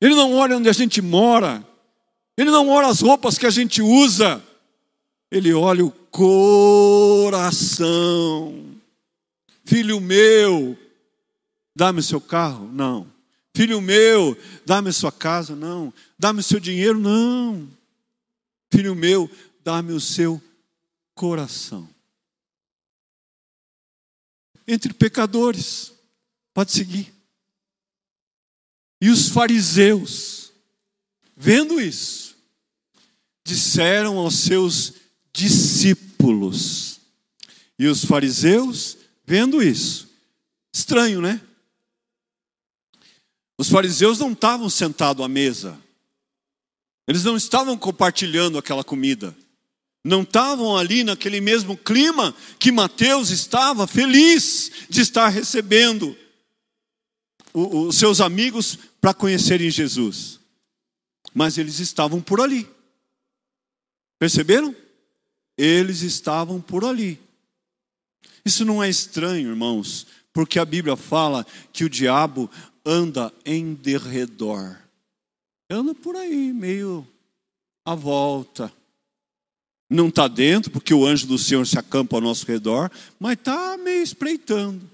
Ele 0.00 0.14
não 0.14 0.32
olha 0.34 0.56
onde 0.56 0.68
a 0.68 0.72
gente 0.72 1.02
mora. 1.02 1.66
Ele 2.36 2.50
não 2.50 2.68
olha 2.68 2.88
as 2.88 3.00
roupas 3.00 3.38
que 3.38 3.46
a 3.46 3.50
gente 3.50 3.80
usa. 3.80 4.42
Ele 5.30 5.54
olha 5.54 5.84
o 5.84 5.90
coração. 6.10 7.84
Filho 9.64 10.00
meu, 10.00 10.76
dá-me 11.74 12.02
seu 12.02 12.20
carro? 12.20 12.68
Não. 12.72 13.13
Filho 13.56 13.80
meu, 13.80 14.36
dá-me 14.66 14.92
sua 14.92 15.12
casa? 15.12 15.54
Não. 15.54 15.94
Dá-me 16.18 16.42
seu 16.42 16.58
dinheiro? 16.58 16.98
Não. 16.98 17.68
Filho 18.72 18.94
meu, 18.96 19.30
dá-me 19.62 19.92
o 19.92 20.00
seu 20.00 20.42
coração. 21.14 21.88
Entre 24.66 24.92
pecadores, 24.92 25.92
pode 26.52 26.72
seguir. 26.72 27.14
E 29.00 29.08
os 29.08 29.28
fariseus, 29.28 30.52
vendo 31.36 31.80
isso, 31.80 32.36
disseram 33.44 34.18
aos 34.18 34.34
seus 34.34 34.94
discípulos. 35.32 36.98
E 37.78 37.86
os 37.86 38.04
fariseus, 38.04 38.96
vendo 39.24 39.62
isso, 39.62 40.08
estranho, 40.72 41.20
né? 41.20 41.40
Os 43.56 43.68
fariseus 43.68 44.18
não 44.18 44.32
estavam 44.32 44.68
sentados 44.68 45.24
à 45.24 45.28
mesa, 45.28 45.78
eles 47.06 47.24
não 47.24 47.36
estavam 47.36 47.76
compartilhando 47.76 48.58
aquela 48.58 48.82
comida, 48.82 49.36
não 50.04 50.22
estavam 50.22 50.76
ali 50.76 51.04
naquele 51.04 51.40
mesmo 51.40 51.76
clima 51.76 52.34
que 52.58 52.72
Mateus 52.72 53.30
estava 53.30 53.86
feliz 53.86 54.70
de 54.88 55.00
estar 55.00 55.28
recebendo 55.28 56.16
os 57.54 57.96
seus 57.96 58.20
amigos 58.20 58.78
para 59.00 59.14
conhecerem 59.14 59.70
Jesus. 59.70 60.40
Mas 61.32 61.56
eles 61.56 61.78
estavam 61.78 62.20
por 62.20 62.40
ali. 62.40 62.68
Perceberam? 64.18 64.74
Eles 65.56 66.02
estavam 66.02 66.60
por 66.60 66.84
ali. 66.84 67.20
Isso 68.44 68.64
não 68.64 68.82
é 68.82 68.88
estranho, 68.88 69.50
irmãos, 69.50 70.06
porque 70.32 70.58
a 70.58 70.64
Bíblia 70.64 70.96
fala 70.96 71.46
que 71.72 71.84
o 71.84 71.88
diabo 71.88 72.50
anda 72.84 73.32
em 73.44 73.74
derredor. 73.74 74.78
Anda 75.70 75.94
por 75.94 76.16
aí, 76.16 76.52
meio 76.52 77.06
à 77.84 77.94
volta. 77.94 78.72
Não 79.88 80.08
está 80.08 80.28
dentro, 80.28 80.70
porque 80.70 80.92
o 80.92 81.06
anjo 81.06 81.26
do 81.26 81.38
Senhor 81.38 81.66
se 81.66 81.78
acampa 81.78 82.16
ao 82.16 82.22
nosso 82.22 82.46
redor, 82.46 82.90
mas 83.18 83.34
está 83.34 83.76
meio 83.76 84.02
espreitando. 84.02 84.90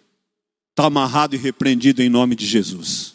Está 0.71 0.87
amarrado 0.87 1.35
e 1.35 1.39
repreendido 1.39 2.03
em 2.03 2.09
nome 2.09 2.35
de 2.35 2.47
Jesus. 2.47 3.15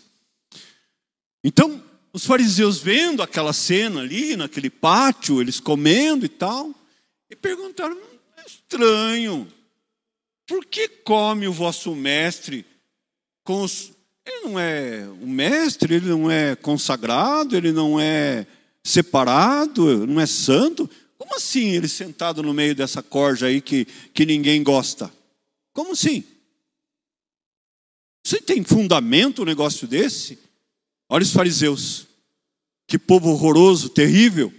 Então, 1.44 1.84
os 2.12 2.26
fariseus 2.26 2.80
vendo 2.80 3.22
aquela 3.22 3.54
cena 3.54 4.02
ali, 4.02 4.36
naquele 4.36 4.70
pátio, 4.70 5.42
eles 5.42 5.60
comendo 5.60 6.26
e 6.26 6.30
tal, 6.30 6.74
e 7.30 7.36
perguntaram: 7.36 7.98
é 8.38 8.46
estranho, 8.46 9.48
por 10.48 10.66
que 10.66 10.88
come 10.88 11.48
o 11.48 11.54
vosso 11.54 11.94
mestre 11.94 12.66
com 13.44 13.64
os. 13.64 13.95
Ele 14.26 14.42
não 14.42 14.60
é 14.60 15.08
o 15.22 15.28
mestre, 15.28 15.96
ele 15.96 16.10
não 16.10 16.30
é 16.32 16.56
consagrado, 16.56 17.56
ele 17.56 17.72
não 17.72 18.00
é 18.00 18.48
separado, 18.84 20.08
não 20.08 20.20
é 20.20 20.26
santo. 20.26 20.90
Como 21.18 21.36
assim 21.36 21.70
ele 21.70 21.88
sentado 21.88 22.42
no 22.42 22.54
meio 22.54 22.76
dessa 22.76 23.04
corja 23.04 23.48
aí 23.48 23.62
que, 23.62 23.86
que 24.14 24.26
ninguém 24.26 24.64
gosta? 24.64 25.12
Como 25.74 25.92
assim? 25.92 26.24
Você 28.24 28.42
tem 28.42 28.64
fundamento 28.64 29.44
um 29.44 29.46
negócio 29.46 29.88
desse? 29.88 30.40
Olha 31.08 31.24
os 31.24 31.32
fariseus. 31.32 32.08
Que 32.88 32.98
povo 32.98 33.30
horroroso, 33.30 33.90
terrível. 33.90 34.52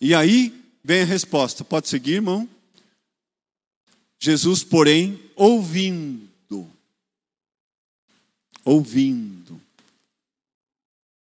E 0.00 0.14
aí 0.14 0.52
vem 0.82 1.02
a 1.02 1.04
resposta. 1.04 1.64
Pode 1.64 1.88
seguir, 1.88 2.14
irmão? 2.14 2.48
Jesus, 4.18 4.64
porém, 4.64 5.20
ouvindo. 5.34 6.25
Ouvindo. 8.66 9.60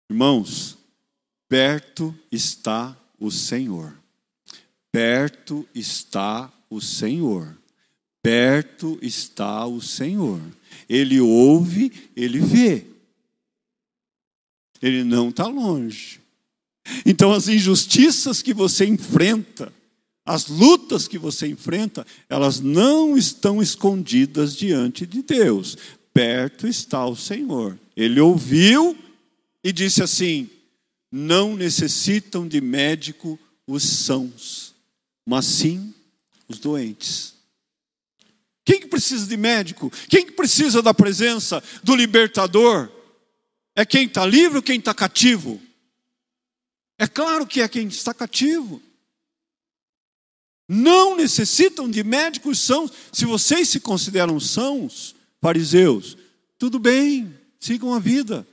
Irmãos, 0.10 0.77
perto 1.50 2.15
está 2.32 2.98
o 3.20 3.30
Senhor. 3.30 3.94
Perto 4.89 5.68
está 5.75 6.50
o 6.70 6.80
Senhor. 6.80 7.54
Perto 8.24 8.98
está 9.01 9.68
o 9.68 9.82
Senhor. 9.82 10.42
Ele 10.88 11.20
ouve, 11.20 12.10
ele 12.15 12.39
vê. 12.39 12.86
Ele 14.82 15.04
não 15.04 15.27
está 15.27 15.46
longe. 15.48 16.22
Então, 17.06 17.34
as 17.34 17.50
injustiças 17.50 18.42
que 18.42 18.54
você 18.54 18.86
enfrenta, 18.86 19.74
as 20.25 20.48
lutas 20.48 21.06
que 21.06 21.18
você 21.18 21.48
enfrenta, 21.48 22.08
elas 22.30 22.62
não 22.62 23.18
estão 23.18 23.62
escondidas 23.62 24.56
diante 24.56 25.06
de 25.06 25.22
Deus. 25.22 25.77
Perto 26.16 26.66
está 26.66 27.06
o 27.06 27.14
Senhor. 27.14 27.78
Ele 27.94 28.22
ouviu 28.22 28.98
e 29.62 29.74
disse 29.74 30.02
assim: 30.02 30.50
Não 31.12 31.58
necessitam 31.58 32.48
de 32.48 32.62
médico 32.62 33.38
os 33.68 33.84
sãos, 33.84 34.74
mas 35.26 35.44
sim 35.44 35.94
os 36.48 36.58
doentes. 36.58 37.36
Quem 38.64 38.80
que 38.80 38.88
precisa 38.88 39.28
de 39.28 39.36
médico? 39.36 39.92
Quem 40.10 40.26
que 40.26 40.32
precisa 40.32 40.82
da 40.82 40.94
presença 40.94 41.62
do 41.84 41.94
libertador? 41.94 42.90
É 43.76 43.86
quem 43.86 44.06
está 44.06 44.26
livre 44.26 44.60
ou 44.60 44.64
quem 44.64 44.80
está 44.80 44.94
cativo? 44.94 45.62
É 46.98 47.08
claro 47.08 47.46
que 47.46 47.60
é 47.60 47.68
quem 47.68 47.90
está 47.90 48.14
cativo. 48.14 48.82
Não 50.66 51.18
necessitam 51.18 51.92
de 51.92 52.06
médicos 52.06 52.60
sãos. 52.60 52.90
Se 53.12 53.26
vocês 53.26 53.68
se 53.68 53.82
consideram 53.82 54.40
sãos, 54.40 55.14
fariseus, 55.42 56.18
tudo 56.58 56.80
bem, 56.80 57.34
sigam 57.60 57.94
a 57.94 58.00
vida. 58.00 58.46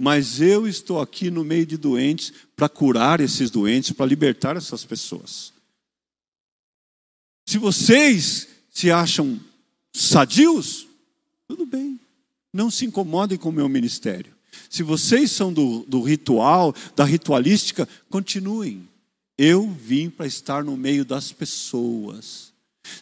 Mas 0.00 0.40
eu 0.40 0.68
estou 0.68 1.00
aqui 1.00 1.30
no 1.30 1.42
meio 1.42 1.66
de 1.66 1.76
doentes 1.76 2.32
para 2.54 2.68
curar 2.68 3.20
esses 3.20 3.50
doentes, 3.50 3.90
para 3.90 4.06
libertar 4.06 4.56
essas 4.56 4.84
pessoas. 4.84 5.52
Se 7.48 7.58
vocês 7.58 8.46
se 8.70 8.90
acham 8.90 9.40
sadios, 9.92 10.86
tudo 11.48 11.66
bem. 11.66 11.98
Não 12.52 12.70
se 12.70 12.84
incomodem 12.84 13.36
com 13.36 13.48
o 13.48 13.52
meu 13.52 13.68
ministério. 13.68 14.32
Se 14.70 14.82
vocês 14.82 15.32
são 15.32 15.52
do, 15.52 15.84
do 15.88 16.02
ritual, 16.02 16.74
da 16.94 17.04
ritualística, 17.04 17.88
continuem. 18.08 18.88
Eu 19.36 19.68
vim 19.68 20.10
para 20.10 20.26
estar 20.26 20.62
no 20.62 20.76
meio 20.76 21.04
das 21.04 21.32
pessoas. 21.32 22.47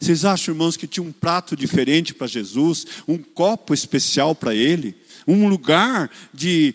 Vocês 0.00 0.24
acham, 0.24 0.54
irmãos, 0.54 0.76
que 0.76 0.86
tinha 0.86 1.04
um 1.04 1.12
prato 1.12 1.56
diferente 1.56 2.14
para 2.14 2.26
Jesus, 2.26 2.86
um 3.06 3.18
copo 3.18 3.72
especial 3.74 4.34
para 4.34 4.54
ele, 4.54 4.94
um 5.26 5.48
lugar 5.48 6.10
de. 6.32 6.74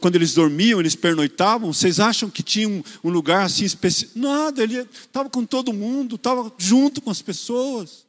Quando 0.00 0.16
eles 0.16 0.34
dormiam, 0.34 0.80
eles 0.80 0.94
pernoitavam, 0.94 1.72
vocês 1.72 2.00
acham 2.00 2.28
que 2.28 2.42
tinha 2.42 2.68
um, 2.68 2.82
um 3.04 3.10
lugar 3.10 3.44
assim 3.44 3.64
especial? 3.64 4.10
Nada, 4.16 4.62
ele 4.62 4.78
estava 4.78 5.30
com 5.30 5.44
todo 5.44 5.72
mundo, 5.72 6.16
estava 6.16 6.52
junto 6.58 7.00
com 7.00 7.10
as 7.10 7.22
pessoas. 7.22 8.04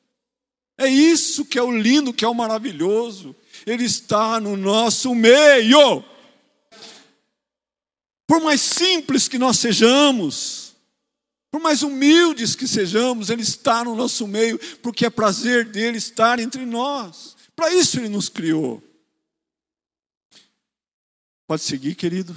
É 0.77 0.87
isso 0.87 1.45
que 1.45 1.59
é 1.59 1.63
o 1.63 1.75
lindo, 1.75 2.13
que 2.13 2.25
é 2.25 2.27
o 2.27 2.33
maravilhoso. 2.33 3.35
Ele 3.65 3.85
está 3.85 4.39
no 4.39 4.57
nosso 4.57 5.13
meio. 5.13 6.03
Por 8.27 8.41
mais 8.41 8.61
simples 8.61 9.27
que 9.27 9.37
nós 9.37 9.59
sejamos, 9.59 10.72
por 11.53 11.61
mais 11.61 11.83
humildes 11.83 12.55
que 12.55 12.67
sejamos, 12.67 13.29
Ele 13.29 13.43
está 13.43 13.83
no 13.83 13.95
nosso 13.95 14.25
meio, 14.25 14.57
porque 14.79 15.05
é 15.05 15.09
prazer 15.11 15.69
dele 15.69 15.99
estar 15.99 16.39
entre 16.39 16.65
nós. 16.65 17.37
Para 17.55 17.71
isso 17.71 17.99
Ele 17.99 18.09
nos 18.09 18.27
criou. 18.27 18.81
Pode 21.45 21.61
seguir, 21.61 21.93
querido? 21.93 22.35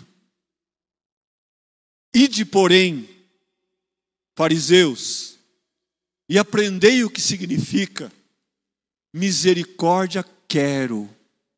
Ide, 2.15 2.45
porém, 2.45 3.09
fariseus, 4.37 5.39
e 6.29 6.39
aprendei 6.39 7.03
o 7.03 7.09
que 7.09 7.23
significa 7.23 8.13
misericórdia 9.15 10.23
quero 10.47 11.09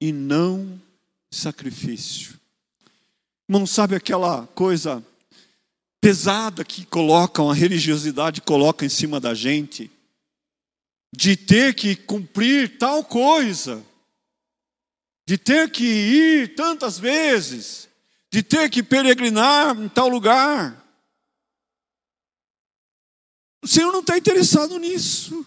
e 0.01 0.13
não 0.13 0.81
sacrifício. 1.29 2.39
Não 3.49 3.67
sabe 3.67 3.97
aquela 3.97 4.47
coisa 4.47 5.05
pesada 6.01 6.65
que 6.65 6.87
colocam, 6.87 7.51
a 7.51 7.55
religiosidade 7.55 8.41
coloca 8.41 8.85
em 8.85 8.89
cima 8.89 9.19
da 9.19 9.35
gente, 9.35 9.91
de 11.15 11.37
ter 11.37 11.75
que 11.75 11.97
cumprir 11.97 12.79
tal 12.79 13.03
coisa, 13.05 13.85
de 15.27 15.37
ter 15.37 15.71
que 15.71 15.85
ir 15.85 16.55
tantas 16.55 16.99
vezes, 16.99 17.89
de 18.31 18.43
ter 18.43 18.71
que 18.71 18.83
peregrinar 18.83 19.77
em 19.79 19.89
tal 19.89 20.09
lugar. 20.09 20.85
O 23.63 23.67
Senhor 23.67 23.93
não 23.93 24.01
está 24.01 24.17
interessado 24.17 24.79
nisso. 24.79 25.45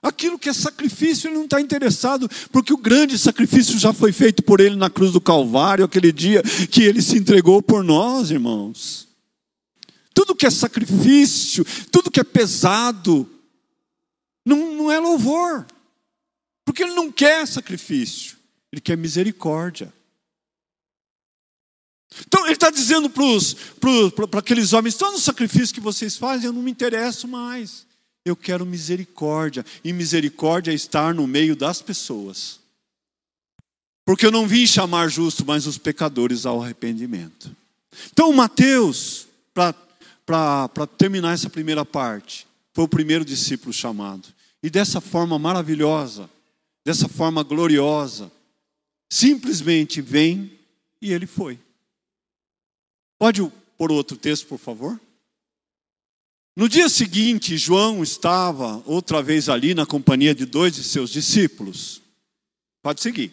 Aquilo 0.00 0.38
que 0.38 0.48
é 0.48 0.52
sacrifício, 0.52 1.28
ele 1.28 1.36
não 1.36 1.44
está 1.44 1.60
interessado, 1.60 2.28
porque 2.52 2.72
o 2.72 2.76
grande 2.76 3.18
sacrifício 3.18 3.78
já 3.78 3.92
foi 3.92 4.12
feito 4.12 4.44
por 4.44 4.60
ele 4.60 4.76
na 4.76 4.88
cruz 4.88 5.12
do 5.12 5.20
Calvário, 5.20 5.84
aquele 5.84 6.12
dia 6.12 6.40
que 6.70 6.82
ele 6.82 7.02
se 7.02 7.18
entregou 7.18 7.60
por 7.60 7.82
nós, 7.82 8.30
irmãos. 8.30 9.08
Tudo 10.14 10.36
que 10.36 10.46
é 10.46 10.50
sacrifício, 10.50 11.64
tudo 11.90 12.10
que 12.10 12.20
é 12.20 12.24
pesado, 12.24 13.28
não, 14.46 14.74
não 14.74 14.92
é 14.92 15.00
louvor, 15.00 15.66
porque 16.64 16.84
ele 16.84 16.94
não 16.94 17.10
quer 17.10 17.46
sacrifício, 17.46 18.36
ele 18.72 18.80
quer 18.80 18.96
misericórdia. 18.96 19.92
Então 22.26 22.44
ele 22.46 22.54
está 22.54 22.70
dizendo 22.70 23.10
para 23.10 24.38
aqueles 24.38 24.72
homens: 24.72 24.94
todo 24.94 25.16
o 25.16 25.20
sacrifício 25.20 25.74
que 25.74 25.80
vocês 25.80 26.16
fazem, 26.16 26.46
eu 26.46 26.52
não 26.52 26.62
me 26.62 26.70
interesso 26.70 27.26
mais. 27.26 27.87
Eu 28.28 28.36
quero 28.36 28.66
misericórdia, 28.66 29.64
e 29.82 29.92
misericórdia 29.92 30.70
é 30.70 30.74
estar 30.74 31.14
no 31.14 31.26
meio 31.26 31.56
das 31.56 31.80
pessoas. 31.82 32.60
Porque 34.04 34.24
eu 34.24 34.30
não 34.30 34.46
vim 34.46 34.66
chamar 34.66 35.08
justo, 35.08 35.44
mas 35.44 35.66
os 35.66 35.76
pecadores 35.76 36.46
ao 36.46 36.62
arrependimento. 36.62 37.54
Então, 38.12 38.32
Mateus, 38.32 39.26
para 39.52 40.86
terminar 40.96 41.34
essa 41.34 41.50
primeira 41.50 41.84
parte, 41.84 42.46
foi 42.72 42.84
o 42.84 42.88
primeiro 42.88 43.24
discípulo 43.24 43.72
chamado. 43.72 44.28
E 44.62 44.70
dessa 44.70 45.00
forma 45.00 45.38
maravilhosa, 45.38 46.28
dessa 46.84 47.08
forma 47.08 47.42
gloriosa, 47.42 48.30
simplesmente 49.10 50.00
vem 50.00 50.58
e 51.02 51.12
ele 51.12 51.26
foi. 51.26 51.58
Pode 53.18 53.40
pôr 53.76 53.92
outro 53.92 54.16
texto, 54.16 54.46
por 54.46 54.58
favor? 54.58 55.00
No 56.58 56.68
dia 56.68 56.88
seguinte, 56.88 57.56
João 57.56 58.02
estava 58.02 58.82
outra 58.84 59.22
vez 59.22 59.48
ali 59.48 59.74
na 59.74 59.86
companhia 59.86 60.34
de 60.34 60.44
dois 60.44 60.74
de 60.74 60.82
seus 60.82 61.08
discípulos. 61.10 62.02
Pode 62.82 63.00
seguir. 63.00 63.32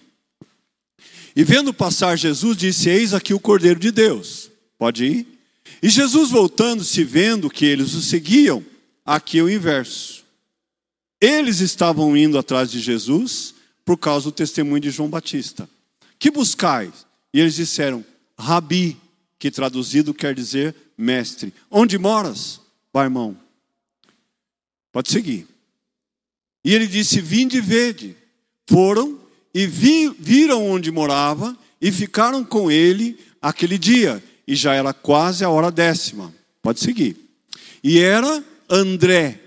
E 1.36 1.44
vendo 1.44 1.74
passar 1.74 2.20
Jesus, 2.20 2.56
disse: 2.56 2.88
Eis 2.88 3.16
aqui 3.16 3.34
o 3.34 3.40
Cordeiro 3.40 3.80
de 3.80 3.90
Deus. 3.90 4.52
Pode 4.78 5.06
ir. 5.06 5.40
E 5.82 5.90
Jesus, 5.90 6.30
voltando-se, 6.30 7.04
vendo 7.04 7.50
que 7.50 7.66
eles 7.66 7.96
o 7.96 8.02
seguiam, 8.04 8.64
aqui 9.04 9.40
é 9.40 9.42
o 9.42 9.50
inverso. 9.50 10.24
Eles 11.20 11.62
estavam 11.62 12.16
indo 12.16 12.38
atrás 12.38 12.70
de 12.70 12.80
Jesus 12.80 13.56
por 13.84 13.98
causa 13.98 14.26
do 14.26 14.34
testemunho 14.34 14.82
de 14.82 14.92
João 14.92 15.10
Batista. 15.10 15.68
Que 16.20 16.30
buscais? 16.30 17.08
E 17.34 17.40
eles 17.40 17.56
disseram: 17.56 18.06
Rabi, 18.38 18.96
que 19.40 19.50
traduzido 19.50 20.14
quer 20.14 20.36
dizer 20.36 20.76
mestre. 20.96 21.52
Onde 21.72 21.98
moras? 21.98 22.64
Vai, 22.95 23.08
irmão. 23.08 23.38
Pode 24.89 25.12
seguir. 25.12 25.45
E 26.63 26.73
ele 26.73 26.88
disse: 26.88 27.19
Vinde 27.19 27.58
e 27.58 27.60
vede. 27.62 28.15
Foram 28.69 29.19
e 29.53 29.67
vi, 29.67 30.08
viram 30.17 30.65
onde 30.65 30.89
morava 30.91 31.58
e 31.81 31.91
ficaram 31.91 32.41
com 32.41 32.71
ele 32.71 33.19
aquele 33.41 33.77
dia. 33.77 34.23
E 34.47 34.55
já 34.55 34.73
era 34.73 34.93
quase 34.93 35.43
a 35.43 35.49
hora 35.49 35.69
décima. 35.69 36.34
Pode 36.62 36.79
seguir. 36.79 37.17
E 37.84 37.99
era 37.99 38.41
André. 38.69 39.41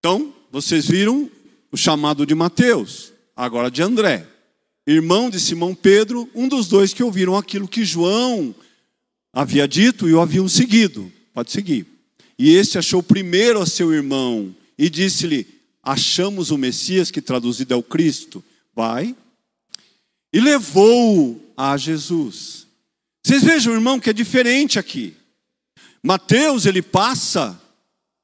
Então, 0.00 0.34
vocês 0.50 0.88
viram 0.88 1.30
o 1.70 1.76
chamado 1.76 2.26
de 2.26 2.34
Mateus, 2.34 3.12
agora 3.36 3.70
de 3.70 3.82
André, 3.82 4.26
irmão 4.84 5.30
de 5.30 5.38
Simão 5.38 5.76
Pedro, 5.76 6.28
um 6.34 6.48
dos 6.48 6.66
dois 6.66 6.92
que 6.92 7.04
ouviram 7.04 7.36
aquilo 7.36 7.68
que 7.68 7.84
João 7.84 8.52
havia 9.32 9.68
dito 9.68 10.08
e 10.08 10.14
o 10.14 10.20
haviam 10.20 10.48
seguido. 10.48 11.12
Pode 11.38 11.52
seguir. 11.52 11.86
E 12.36 12.56
este 12.56 12.78
achou 12.78 13.00
primeiro 13.00 13.62
a 13.62 13.66
seu 13.66 13.92
irmão 13.92 14.52
e 14.76 14.90
disse-lhe: 14.90 15.46
Achamos 15.80 16.50
o 16.50 16.58
Messias, 16.58 17.12
que 17.12 17.22
traduzido 17.22 17.72
é 17.72 17.76
o 17.76 17.82
Cristo. 17.82 18.42
Vai. 18.74 19.14
E 20.32 20.40
levou-o 20.40 21.40
a 21.56 21.76
Jesus. 21.76 22.66
Vocês 23.22 23.44
vejam, 23.44 23.72
irmão, 23.72 24.00
que 24.00 24.10
é 24.10 24.12
diferente 24.12 24.80
aqui. 24.80 25.14
Mateus, 26.02 26.66
ele 26.66 26.82
passa 26.82 27.56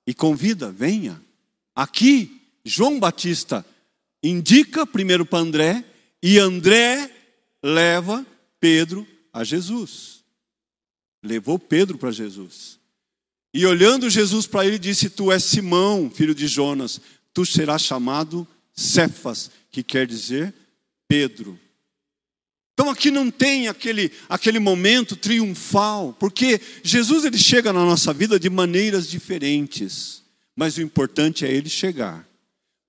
e 0.04 0.12
convida, 0.12 0.72
venha. 0.72 1.22
Aqui, 1.72 2.42
João 2.64 2.98
Batista 2.98 3.64
indica 4.24 4.84
primeiro 4.84 5.24
para 5.24 5.38
André, 5.38 5.84
e 6.20 6.36
André 6.36 7.08
leva 7.62 8.26
Pedro 8.58 9.06
a 9.32 9.44
Jesus. 9.44 10.24
Levou 11.22 11.60
Pedro 11.60 11.96
para 11.96 12.10
Jesus. 12.10 12.82
E 13.54 13.64
olhando 13.64 14.10
Jesus 14.10 14.48
para 14.48 14.66
ele, 14.66 14.80
disse: 14.80 15.08
Tu 15.08 15.30
és 15.30 15.44
Simão, 15.44 16.10
filho 16.12 16.34
de 16.34 16.48
Jonas, 16.48 17.00
tu 17.32 17.46
serás 17.46 17.82
chamado 17.82 18.46
Cefas, 18.74 19.48
que 19.70 19.84
quer 19.84 20.08
dizer 20.08 20.52
Pedro. 21.06 21.56
Então 22.72 22.90
aqui 22.90 23.12
não 23.12 23.30
tem 23.30 23.68
aquele, 23.68 24.10
aquele 24.28 24.58
momento 24.58 25.14
triunfal, 25.14 26.12
porque 26.18 26.60
Jesus 26.82 27.24
ele 27.24 27.38
chega 27.38 27.72
na 27.72 27.84
nossa 27.84 28.12
vida 28.12 28.40
de 28.40 28.50
maneiras 28.50 29.08
diferentes, 29.08 30.24
mas 30.56 30.76
o 30.76 30.82
importante 30.82 31.46
é 31.46 31.52
ele 31.52 31.68
chegar. 31.68 32.28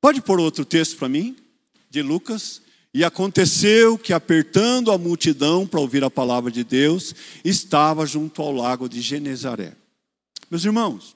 Pode 0.02 0.20
pôr 0.20 0.40
outro 0.40 0.66
texto 0.66 0.98
para 0.98 1.08
mim? 1.08 1.36
De 1.92 2.02
Lucas. 2.02 2.64
E 2.92 3.04
aconteceu 3.04 3.98
que, 3.98 4.14
apertando 4.14 4.92
a 4.92 4.98
multidão 4.98 5.68
para 5.68 5.80
ouvir 5.80 6.04
a 6.04 6.10
palavra 6.10 6.50
de 6.50 6.64
Deus, 6.64 7.14
estava 7.44 8.06
junto 8.06 8.42
ao 8.42 8.52
lago 8.52 8.90
de 8.90 9.02
Genezaré. 9.02 9.76
Meus 10.50 10.64
irmãos, 10.64 11.16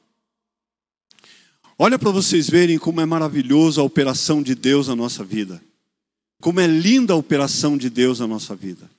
olha 1.78 2.00
para 2.00 2.10
vocês 2.10 2.50
verem 2.50 2.80
como 2.80 3.00
é 3.00 3.06
maravilhosa 3.06 3.82
a 3.82 3.84
operação 3.84 4.42
de 4.42 4.56
Deus 4.56 4.88
na 4.88 4.96
nossa 4.96 5.24
vida. 5.24 5.62
Como 6.42 6.60
é 6.60 6.68
linda 6.68 7.14
a 7.14 7.18
operação 7.18 7.78
de 7.78 7.90
Deus 7.90 8.20
na 8.20 8.28
nossa 8.28 8.56
vida. 8.56 8.90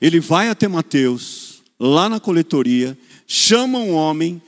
Ele 0.00 0.18
vai 0.18 0.48
até 0.48 0.66
Mateus, 0.66 1.62
lá 1.78 2.08
na 2.08 2.18
coletoria, 2.18 2.98
chama 3.26 3.78
um 3.78 3.92
homem, 3.92 4.42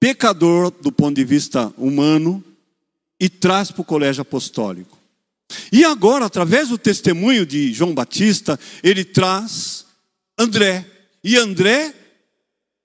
pecador 0.00 0.70
do 0.70 0.90
ponto 0.90 1.16
de 1.16 1.24
vista 1.24 1.72
humano, 1.76 2.42
e 3.20 3.28
traz 3.28 3.70
para 3.70 3.82
o 3.82 3.84
colégio 3.84 4.22
apostólico. 4.22 4.98
E 5.72 5.84
agora, 5.84 6.26
através 6.26 6.68
do 6.68 6.78
testemunho 6.78 7.44
de 7.46 7.72
João 7.72 7.94
Batista, 7.94 8.58
ele 8.82 9.04
traz 9.04 9.86
André. 10.38 10.86
E 11.22 11.36
André 11.36 11.94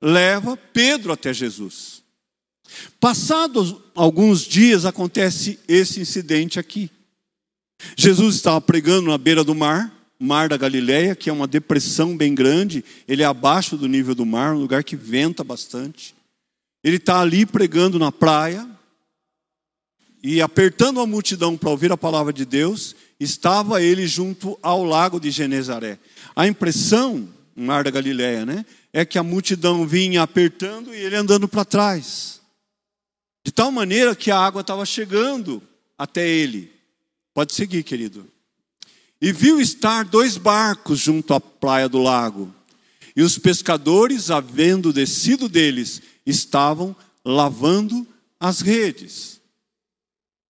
leva 0.03 0.57
Pedro 0.57 1.13
até 1.13 1.33
Jesus. 1.33 2.03
Passados 2.99 3.75
alguns 3.95 4.41
dias, 4.41 4.85
acontece 4.85 5.57
esse 5.67 6.01
incidente 6.01 6.59
aqui. 6.59 6.91
Jesus 7.95 8.35
estava 8.35 8.59
pregando 8.59 9.09
na 9.09 9.17
beira 9.17 9.43
do 9.43 9.55
mar, 9.55 9.93
mar 10.19 10.49
da 10.49 10.57
Galileia, 10.57 11.15
que 11.15 11.29
é 11.29 11.33
uma 11.33 11.47
depressão 11.47 12.17
bem 12.17 12.35
grande, 12.35 12.83
ele 13.07 13.23
é 13.23 13.25
abaixo 13.25 13.77
do 13.77 13.87
nível 13.87 14.13
do 14.13 14.25
mar, 14.25 14.53
um 14.53 14.59
lugar 14.59 14.83
que 14.83 14.95
venta 14.95 15.43
bastante. 15.43 16.13
Ele 16.83 16.97
está 16.97 17.21
ali 17.21 17.45
pregando 17.45 17.97
na 17.97 18.11
praia, 18.11 18.67
e 20.23 20.41
apertando 20.41 21.01
a 21.01 21.05
multidão 21.05 21.57
para 21.57 21.69
ouvir 21.69 21.91
a 21.91 21.97
palavra 21.97 22.31
de 22.31 22.45
Deus, 22.45 22.95
estava 23.19 23.81
ele 23.81 24.07
junto 24.07 24.57
ao 24.63 24.85
lago 24.85 25.19
de 25.19 25.29
Genezaré. 25.29 25.99
A 26.33 26.47
impressão, 26.47 27.27
mar 27.53 27.83
da 27.83 27.91
Galileia, 27.91 28.45
né, 28.45 28.65
é 28.93 29.03
que 29.03 29.17
a 29.17 29.23
multidão 29.23 29.87
vinha 29.87 30.21
apertando 30.21 30.93
e 30.93 30.99
ele 30.99 31.15
andando 31.15 31.47
para 31.47 31.65
trás. 31.65 32.39
De 33.43 33.51
tal 33.51 33.71
maneira 33.71 34.15
que 34.15 34.29
a 34.29 34.39
água 34.39 34.61
estava 34.61 34.85
chegando 34.85 35.61
até 35.97 36.27
ele. 36.27 36.71
Pode 37.33 37.53
seguir, 37.53 37.83
querido. 37.83 38.31
E 39.19 39.31
viu 39.33 39.59
estar 39.59 40.05
dois 40.05 40.37
barcos 40.37 40.99
junto 40.99 41.33
à 41.33 41.41
praia 41.41 41.89
do 41.89 42.01
lago. 42.01 42.53
E 43.15 43.23
os 43.23 43.37
pescadores, 43.37 44.29
havendo 44.29 44.93
descido 44.93 45.49
deles, 45.49 46.01
estavam 46.25 46.95
lavando 47.25 48.07
as 48.39 48.61
redes. 48.61 49.41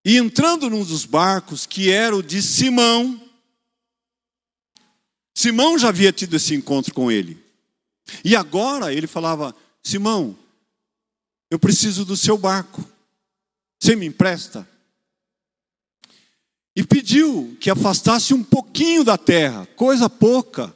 E 0.05 0.17
entrando 0.17 0.69
num 0.69 0.83
dos 0.83 1.05
barcos, 1.05 1.65
que 1.65 1.89
era 1.89 2.15
o 2.15 2.21
de 2.21 2.41
Simão, 2.41 3.21
Simão 5.33 5.79
já 5.79 5.89
havia 5.89 6.11
tido 6.11 6.35
esse 6.35 6.53
encontro 6.53 6.93
com 6.93 7.11
ele. 7.11 7.42
E 8.23 8.35
agora 8.35 8.93
ele 8.93 9.07
falava: 9.07 9.55
Simão, 9.81 10.37
eu 11.49 11.59
preciso 11.59 12.05
do 12.05 12.17
seu 12.17 12.37
barco. 12.37 12.83
Você 13.79 13.95
me 13.95 14.05
empresta? 14.05 14.67
E 16.75 16.83
pediu 16.83 17.55
que 17.59 17.69
afastasse 17.69 18.33
um 18.33 18.43
pouquinho 18.43 19.03
da 19.03 19.17
terra, 19.17 19.67
coisa 19.75 20.09
pouca, 20.09 20.75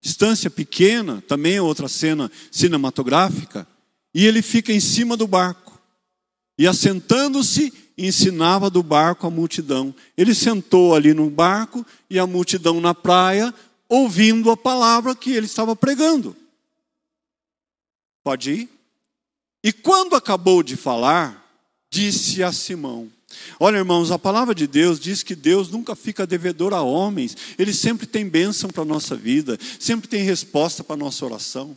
distância 0.00 0.48
pequena, 0.48 1.22
também 1.26 1.56
é 1.56 1.62
outra 1.62 1.88
cena 1.88 2.30
cinematográfica, 2.52 3.66
e 4.14 4.26
ele 4.26 4.42
fica 4.42 4.72
em 4.72 4.78
cima 4.78 5.16
do 5.16 5.26
barco. 5.26 5.80
E 6.56 6.66
assentando-se, 6.66 7.72
ensinava 7.96 8.70
do 8.70 8.82
barco 8.82 9.26
a 9.26 9.30
multidão. 9.30 9.94
Ele 10.16 10.34
sentou 10.34 10.94
ali 10.94 11.12
no 11.12 11.28
barco 11.30 11.84
e 12.08 12.18
a 12.18 12.26
multidão 12.26 12.80
na 12.80 12.94
praia, 12.94 13.52
ouvindo 13.90 14.52
a 14.52 14.56
palavra 14.56 15.16
que 15.16 15.32
ele 15.32 15.46
estava 15.46 15.74
pregando. 15.74 16.36
Pode 18.22 18.52
ir? 18.52 18.68
E 19.62 19.72
quando 19.72 20.14
acabou 20.14 20.62
de 20.62 20.76
falar, 20.76 21.44
disse 21.90 22.42
a 22.42 22.52
Simão: 22.52 23.10
Olha, 23.58 23.78
irmãos, 23.78 24.10
a 24.10 24.18
palavra 24.18 24.54
de 24.54 24.66
Deus 24.66 25.00
diz 25.00 25.22
que 25.22 25.34
Deus 25.34 25.68
nunca 25.68 25.96
fica 25.96 26.26
devedor 26.26 26.72
a 26.72 26.82
homens, 26.82 27.36
ele 27.58 27.74
sempre 27.74 28.06
tem 28.06 28.26
bênção 28.28 28.70
para 28.70 28.82
a 28.82 28.86
nossa 28.86 29.16
vida, 29.16 29.58
sempre 29.78 30.08
tem 30.08 30.22
resposta 30.22 30.84
para 30.84 30.94
a 30.94 30.98
nossa 30.98 31.24
oração. 31.26 31.76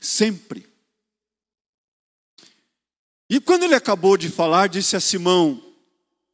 Sempre. 0.00 0.66
E 3.28 3.38
quando 3.38 3.64
ele 3.64 3.74
acabou 3.74 4.16
de 4.16 4.28
falar, 4.28 4.68
disse 4.68 4.96
a 4.96 5.00
Simão: 5.00 5.62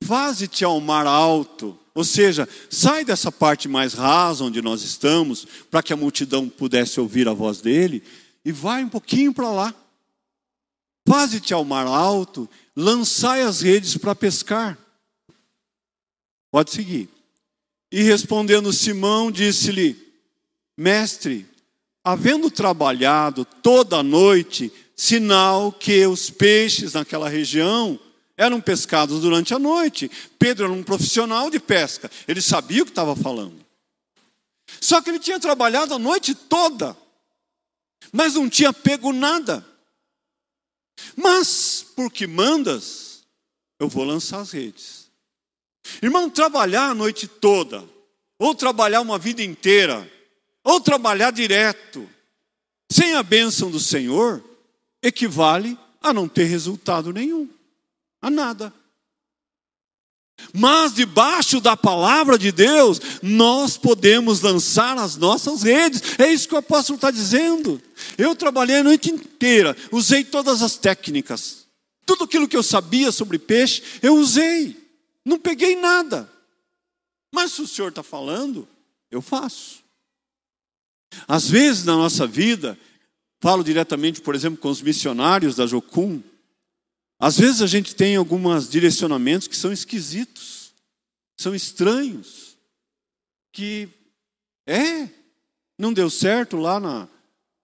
Vaze-te 0.03 0.65
ao 0.65 0.81
mar 0.81 1.07
alto, 1.07 1.79
ou 1.97 2.05
seja, 2.05 2.47
sai 2.69 3.07
dessa 3.07 3.33
parte 3.33 3.67
mais 3.69 3.95
rasa 3.95 4.45
onde 4.45 4.61
nós 4.61 4.83
estamos, 4.83 5.47
para 5.71 5.83
que 5.83 5.95
a 5.95 5.97
multidão 5.97 6.47
pudesse 6.47 7.01
ouvir 7.01 7.27
a 7.27 7.33
voz 7.33 7.63
dele, 7.63 8.03
e 8.45 8.53
vai 8.53 8.85
um 8.85 8.89
pouquinho 8.91 9.33
para 9.33 9.51
lá. 9.51 9.75
Vaze-te 11.09 11.55
ao 11.55 11.65
mar 11.65 11.87
alto, 11.87 12.47
lançai 12.77 13.41
as 13.41 13.63
redes 13.63 13.97
para 13.97 14.15
pescar. 14.15 14.77
Pode 16.51 16.71
seguir. 16.71 17.09
E 17.91 18.03
respondendo 18.03 18.75
Simão, 18.75 19.33
disse-lhe: 19.33 19.97
Mestre, 20.77 21.47
havendo 22.05 22.51
trabalhado 22.51 23.47
toda 23.63 23.97
a 23.97 24.03
noite, 24.03 24.71
sinal 24.95 25.73
que 25.73 26.07
os 26.07 26.29
peixes 26.29 26.93
naquela 26.93 27.31
região 27.31 27.99
eram 28.37 28.61
pescados 28.61 29.23
durante 29.23 29.55
a 29.55 29.59
noite. 29.59 30.11
Pedro 30.39 30.67
era 30.67 30.73
um 30.73 30.83
profissional 30.83 31.51
de 31.51 31.59
pesca, 31.59 32.11
ele 32.29 32.41
sabia 32.43 32.83
o 32.83 32.87
que 32.87 32.93
estava 32.93 33.17
falando. 33.17 33.65
Só 34.81 35.01
que 35.01 35.11
ele 35.11 35.19
tinha 35.19 35.41
trabalhado 35.41 35.95
a 35.95 35.99
noite 35.99 36.35
toda, 36.35 36.97
mas 38.13 38.35
não 38.35 38.49
tinha 38.49 38.73
pego 38.73 39.13
nada. 39.13 39.65
Mas, 41.15 41.87
porque 41.95 42.27
mandas, 42.27 43.25
eu 43.79 43.89
vou 43.89 44.05
lançar 44.05 44.41
as 44.41 44.51
redes. 44.51 45.07
Irmão, 46.03 46.29
trabalhar 46.29 46.91
a 46.91 46.95
noite 46.95 47.29
toda, 47.29 47.85
ou 48.39 48.55
trabalhar 48.55 49.01
uma 49.01 49.19
vida 49.19 49.43
inteira, 49.43 50.11
ou 50.65 50.81
trabalhar 50.81 51.31
direto, 51.31 52.09
sem 52.91 53.15
a 53.15 53.23
bênção 53.23 53.71
do 53.71 53.79
Senhor, 53.79 54.43
equivale 55.03 55.79
a 56.03 56.13
não 56.13 56.29
ter 56.29 56.45
resultado 56.45 57.13
nenhum. 57.13 57.49
A 58.27 58.31
nada. 58.31 58.75
Mas 60.53 60.93
debaixo 60.93 61.61
da 61.61 61.77
palavra 61.77 62.37
de 62.37 62.51
Deus, 62.51 63.01
nós 63.23 63.77
podemos 63.79 64.41
lançar 64.41 64.99
as 64.99 65.17
nossas 65.17 65.63
redes. 65.63 66.19
É 66.19 66.27
isso 66.33 66.49
que 66.49 66.55
o 66.57 66.59
apóstolo 66.59 66.97
está 66.97 67.13
dizendo. 67.13 67.81
Eu 68.19 68.35
trabalhei 68.35 68.79
a 68.79 68.83
noite 68.83 69.11
inteira, 69.13 69.77
usei 69.93 70.25
todas 70.25 70.61
as 70.61 70.75
técnicas. 70.75 71.69
Tudo 72.05 72.25
aquilo 72.25 72.49
que 72.49 72.57
eu 72.57 72.65
sabia 72.65 73.13
sobre 73.13 73.39
peixe, 73.39 73.81
eu 74.03 74.17
usei. 74.17 74.77
Não 75.25 75.39
peguei 75.39 75.77
nada. 75.77 76.29
Mas 77.33 77.53
se 77.53 77.63
o 77.63 77.69
Senhor 77.69 77.91
está 77.91 78.03
falando, 78.03 78.67
eu 79.09 79.23
faço. 79.23 79.85
Às 81.29 81.49
vezes 81.49 81.85
na 81.85 81.95
nossa 81.95 82.27
vida, 82.27 82.77
falo 83.41 83.63
diretamente, 83.63 84.21
por 84.21 84.35
exemplo, 84.35 84.59
com 84.59 84.69
os 84.69 84.83
missionários 84.83 85.55
da 85.55 85.65
Jocum, 85.65 86.21
às 87.19 87.39
vezes 87.39 87.63
a 87.63 87.67
gente 87.67 87.95
tem 87.95 88.17
alguns 88.17 88.69
direcionamentos 88.69 89.49
que 89.49 89.57
são 89.57 89.73
esquisitos, 89.73 90.73
são 91.37 91.55
estranhos, 91.55 92.57
que 93.53 93.89
é, 94.67 95.09
não 95.79 95.93
deu 95.93 96.11
certo 96.11 96.57
lá 96.57 96.79
na, 96.79 97.09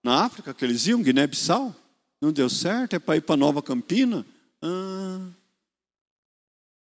na 0.03 0.23
África, 0.25 0.53
que 0.53 0.65
eles 0.65 0.87
iam, 0.87 1.03
Guiné-Bissau, 1.03 1.75
não 2.21 2.31
deu 2.31 2.49
certo, 2.49 2.95
é 2.95 2.99
para 2.99 3.17
ir 3.17 3.21
para 3.21 3.37
Nova 3.37 3.61
Campina. 3.61 4.25
Ah. 4.61 5.29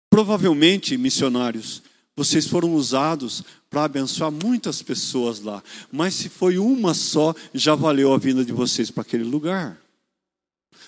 Provavelmente, 0.08 0.96
missionários, 0.96 1.82
vocês 2.14 2.46
foram 2.46 2.74
usados 2.74 3.42
para 3.70 3.84
abençoar 3.84 4.30
muitas 4.30 4.82
pessoas 4.82 5.40
lá, 5.40 5.62
mas 5.90 6.14
se 6.14 6.28
foi 6.28 6.58
uma 6.58 6.92
só, 6.92 7.34
já 7.54 7.74
valeu 7.74 8.12
a 8.12 8.18
vinda 8.18 8.44
de 8.44 8.52
vocês 8.52 8.90
para 8.90 9.00
aquele 9.00 9.24
lugar. 9.24 9.81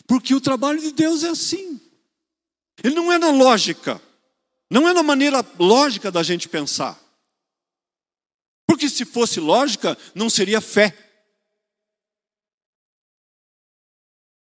Porque 0.07 0.35
o 0.35 0.40
trabalho 0.40 0.80
de 0.80 0.92
Deus 0.92 1.22
é 1.22 1.30
assim. 1.30 1.80
Ele 2.83 2.94
não 2.94 3.12
é 3.12 3.18
na 3.18 3.30
lógica, 3.30 4.00
não 4.70 4.88
é 4.88 4.92
na 4.92 5.02
maneira 5.02 5.44
lógica 5.59 6.11
da 6.11 6.22
gente 6.22 6.48
pensar. 6.48 7.00
Porque 8.66 8.88
se 8.88 9.04
fosse 9.04 9.38
lógica, 9.38 9.96
não 10.14 10.28
seria 10.28 10.61
fé. 10.61 10.96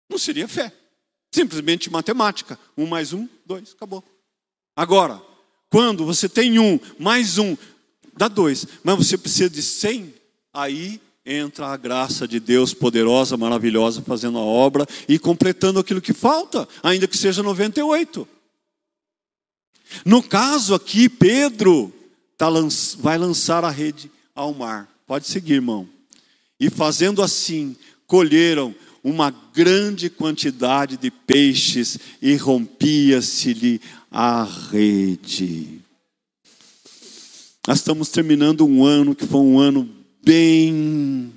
Não 0.09 0.17
seria 0.17 0.47
fé. 0.47 0.73
Simplesmente 1.33 1.89
matemática. 1.89 2.59
Um 2.77 2.85
mais 2.85 3.13
um, 3.13 3.27
dois, 3.45 3.73
acabou. 3.73 4.03
Agora, 4.75 5.21
quando 5.69 6.05
você 6.05 6.29
tem 6.29 6.57
um 6.57 6.79
mais 6.97 7.37
um, 7.37 7.57
dá 8.15 8.27
dois, 8.27 8.65
mas 8.83 8.95
você 8.95 9.17
precisa 9.17 9.49
de 9.49 9.61
cem, 9.61 10.13
aí 10.53 11.01
entra 11.25 11.67
a 11.67 11.77
graça 11.77 12.27
de 12.27 12.39
Deus 12.39 12.73
poderosa, 12.73 13.37
maravilhosa, 13.37 14.01
fazendo 14.01 14.37
a 14.37 14.41
obra 14.41 14.85
e 15.07 15.17
completando 15.17 15.79
aquilo 15.79 16.01
que 16.01 16.13
falta, 16.13 16.67
ainda 16.81 17.07
que 17.07 17.17
seja 17.17 17.41
98. 17.41 18.27
No 20.05 20.21
caso 20.21 20.73
aqui, 20.73 21.07
Pedro 21.07 21.93
tá, 22.37 22.47
vai 22.99 23.17
lançar 23.17 23.63
a 23.63 23.69
rede 23.69 24.11
ao 24.35 24.53
mar. 24.53 24.89
Pode 25.07 25.27
seguir, 25.27 25.53
irmão. 25.53 25.87
E 26.59 26.69
fazendo 26.69 27.21
assim, 27.21 27.75
colheram 28.05 28.75
uma 29.03 29.31
grande 29.53 30.09
quantidade 30.09 30.97
de 30.97 31.11
peixes 31.11 31.97
e 32.21 32.35
rompia-se-lhe 32.35 33.79
a 34.11 34.43
rede. 34.71 35.81
Nós 37.67 37.77
estamos 37.77 38.09
terminando 38.09 38.65
um 38.65 38.83
ano 38.85 39.15
que 39.15 39.25
foi 39.25 39.39
um 39.39 39.59
ano 39.59 40.02
bem. 40.23 41.33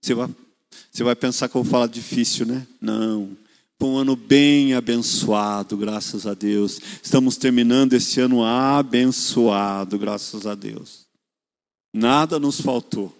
Você 0.00 0.14
vai, 0.14 0.28
você 0.90 1.02
vai 1.02 1.16
pensar 1.16 1.48
que 1.48 1.56
eu 1.56 1.62
vou 1.62 1.70
falar 1.70 1.86
difícil, 1.86 2.46
né? 2.46 2.66
Não. 2.80 3.36
Foi 3.78 3.88
um 3.88 3.98
ano 3.98 4.16
bem 4.16 4.74
abençoado, 4.74 5.76
graças 5.76 6.26
a 6.26 6.34
Deus. 6.34 6.80
Estamos 7.02 7.36
terminando 7.36 7.92
esse 7.92 8.20
ano 8.20 8.44
abençoado, 8.44 9.98
graças 9.98 10.46
a 10.46 10.54
Deus. 10.54 11.06
Nada 11.92 12.38
nos 12.38 12.60
faltou. 12.60 13.14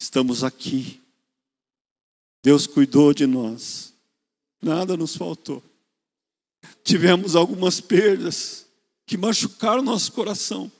Estamos 0.00 0.42
aqui. 0.42 1.00
Deus 2.42 2.66
cuidou 2.66 3.14
de 3.14 3.26
nós. 3.26 3.92
Nada 4.62 4.96
nos 4.96 5.16
faltou. 5.16 5.62
Tivemos 6.82 7.36
algumas 7.36 7.80
perdas 7.80 8.66
que 9.06 9.16
machucaram 9.16 9.82
nosso 9.82 10.12
coração. 10.12 10.70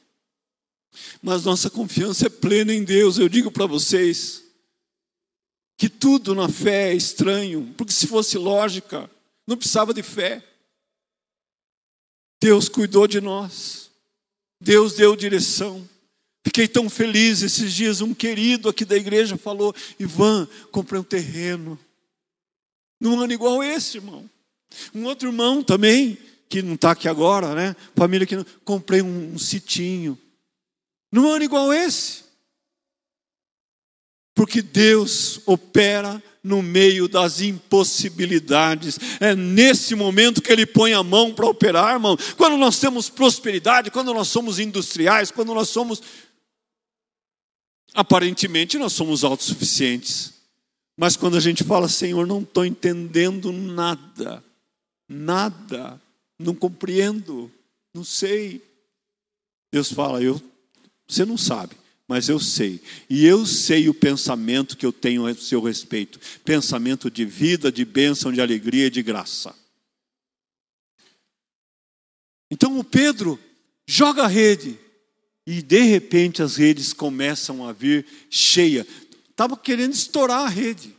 Mas 1.22 1.44
nossa 1.44 1.70
confiança 1.70 2.26
é 2.26 2.30
plena 2.30 2.72
em 2.72 2.85
Deus. 2.85 3.18
Eu 3.18 3.28
digo 3.28 3.50
para 3.50 3.66
vocês 3.66 4.44
que 5.76 5.88
tudo 5.88 6.35
na 6.35 6.48
fé 6.48 6.92
é 6.92 6.94
estranho, 6.94 7.74
porque 7.76 7.92
se 7.92 8.06
fosse 8.06 8.38
lógica, 8.38 9.11
não 9.46 9.56
precisava 9.56 9.92
de 9.92 10.02
fé. 10.02 10.42
Deus 12.40 12.68
cuidou 12.68 13.06
de 13.06 13.20
nós. 13.20 13.90
Deus 14.61 14.94
deu 14.94 15.14
direção. 15.14 15.87
Fiquei 16.44 16.68
tão 16.68 16.88
feliz 16.88 17.42
esses 17.42 17.72
dias. 17.72 18.00
Um 18.00 18.14
querido 18.14 18.68
aqui 18.68 18.85
da 18.85 18.96
igreja 18.96 19.37
falou: 19.37 19.74
Ivan, 19.98 20.48
comprei 20.70 21.00
um 21.00 21.04
terreno. 21.04 21.78
Num 23.00 23.20
ano 23.20 23.32
igual 23.32 23.62
esse, 23.62 23.98
irmão. 23.98 24.28
Um 24.94 25.04
outro 25.04 25.28
irmão 25.28 25.62
também, 25.62 26.18
que 26.48 26.62
não 26.62 26.74
está 26.74 26.92
aqui 26.92 27.09
agora, 27.09 27.54
né? 27.54 27.76
Família 27.94 28.26
que 28.26 28.37
não. 28.37 28.46
Comprei 28.64 29.02
um, 29.02 29.35
um 29.35 29.38
sitinho. 29.38 30.18
Num 31.12 31.28
ano 31.28 31.44
igual 31.44 31.72
esse. 31.72 32.24
Porque 34.34 34.60
Deus 34.60 35.40
opera 35.46 36.22
no 36.42 36.62
meio 36.62 37.08
das 37.08 37.40
impossibilidades. 37.40 38.98
É 39.18 39.34
nesse 39.34 39.94
momento 39.94 40.42
que 40.42 40.52
Ele 40.52 40.66
põe 40.66 40.92
a 40.92 41.02
mão 41.02 41.34
para 41.34 41.46
operar, 41.46 41.94
irmão. 41.94 42.16
Quando 42.36 42.56
nós 42.56 42.78
temos 42.78 43.08
prosperidade, 43.08 43.90
quando 43.90 44.12
nós 44.14 44.28
somos 44.28 44.58
industriais, 44.58 45.30
quando 45.30 45.54
nós 45.54 45.68
somos. 45.68 46.02
Aparentemente 47.94 48.78
nós 48.78 48.92
somos 48.92 49.24
autossuficientes. 49.24 50.34
Mas 50.96 51.16
quando 51.16 51.36
a 51.36 51.40
gente 51.40 51.64
fala, 51.64 51.88
Senhor, 51.88 52.26
não 52.26 52.42
estou 52.42 52.64
entendendo 52.64 53.52
nada, 53.52 54.42
nada, 55.08 56.00
não 56.38 56.54
compreendo, 56.54 57.50
não 57.92 58.04
sei. 58.04 58.62
Deus 59.72 59.92
fala, 59.92 60.22
eu 60.22 60.40
você 61.06 61.24
não 61.24 61.36
sabe, 61.36 61.76
mas 62.08 62.28
eu 62.28 62.38
sei. 62.38 62.80
E 63.08 63.24
eu 63.24 63.46
sei 63.46 63.88
o 63.88 63.94
pensamento 63.94 64.76
que 64.76 64.86
eu 64.86 64.92
tenho 64.92 65.26
a 65.26 65.34
seu 65.34 65.62
respeito: 65.62 66.18
pensamento 66.44 67.10
de 67.10 67.24
vida, 67.24 67.70
de 67.70 67.84
bênção, 67.84 68.32
de 68.32 68.40
alegria 68.40 68.86
e 68.86 68.90
de 68.90 69.02
graça. 69.02 69.54
Então 72.50 72.78
o 72.78 72.84
Pedro 72.84 73.38
joga 73.86 74.24
a 74.24 74.28
rede 74.28 74.78
e 75.46 75.62
de 75.62 75.82
repente 75.82 76.42
as 76.42 76.56
redes 76.56 76.92
começam 76.92 77.66
a 77.66 77.72
vir 77.72 78.06
cheia. 78.30 78.86
Estava 79.30 79.56
querendo 79.56 79.92
estourar 79.92 80.46
a 80.46 80.48
rede. 80.48 80.95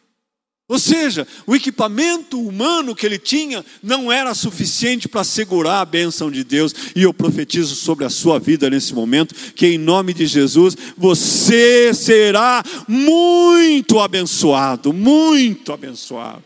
Ou 0.70 0.78
seja, 0.78 1.26
o 1.46 1.56
equipamento 1.56 2.38
humano 2.46 2.94
que 2.94 3.06
ele 3.06 3.18
tinha 3.18 3.66
não 3.82 4.12
era 4.12 4.36
suficiente 4.36 5.08
para 5.08 5.24
segurar 5.24 5.80
a 5.80 5.86
bênção 5.86 6.30
de 6.30 6.44
Deus. 6.44 6.74
E 6.94 7.04
eu 7.04 7.14
profetizo 7.14 7.74
sobre 7.74 8.04
a 8.04 8.10
sua 8.10 8.38
vida 8.38 8.70
nesse 8.70 8.94
momento, 8.94 9.34
que 9.54 9.66
em 9.66 9.78
nome 9.78 10.14
de 10.14 10.28
Jesus 10.28 10.76
você 10.98 11.94
será 11.94 12.62
muito 12.86 14.00
abençoado, 14.00 14.92
muito 14.92 15.72
abençoado. 15.72 16.44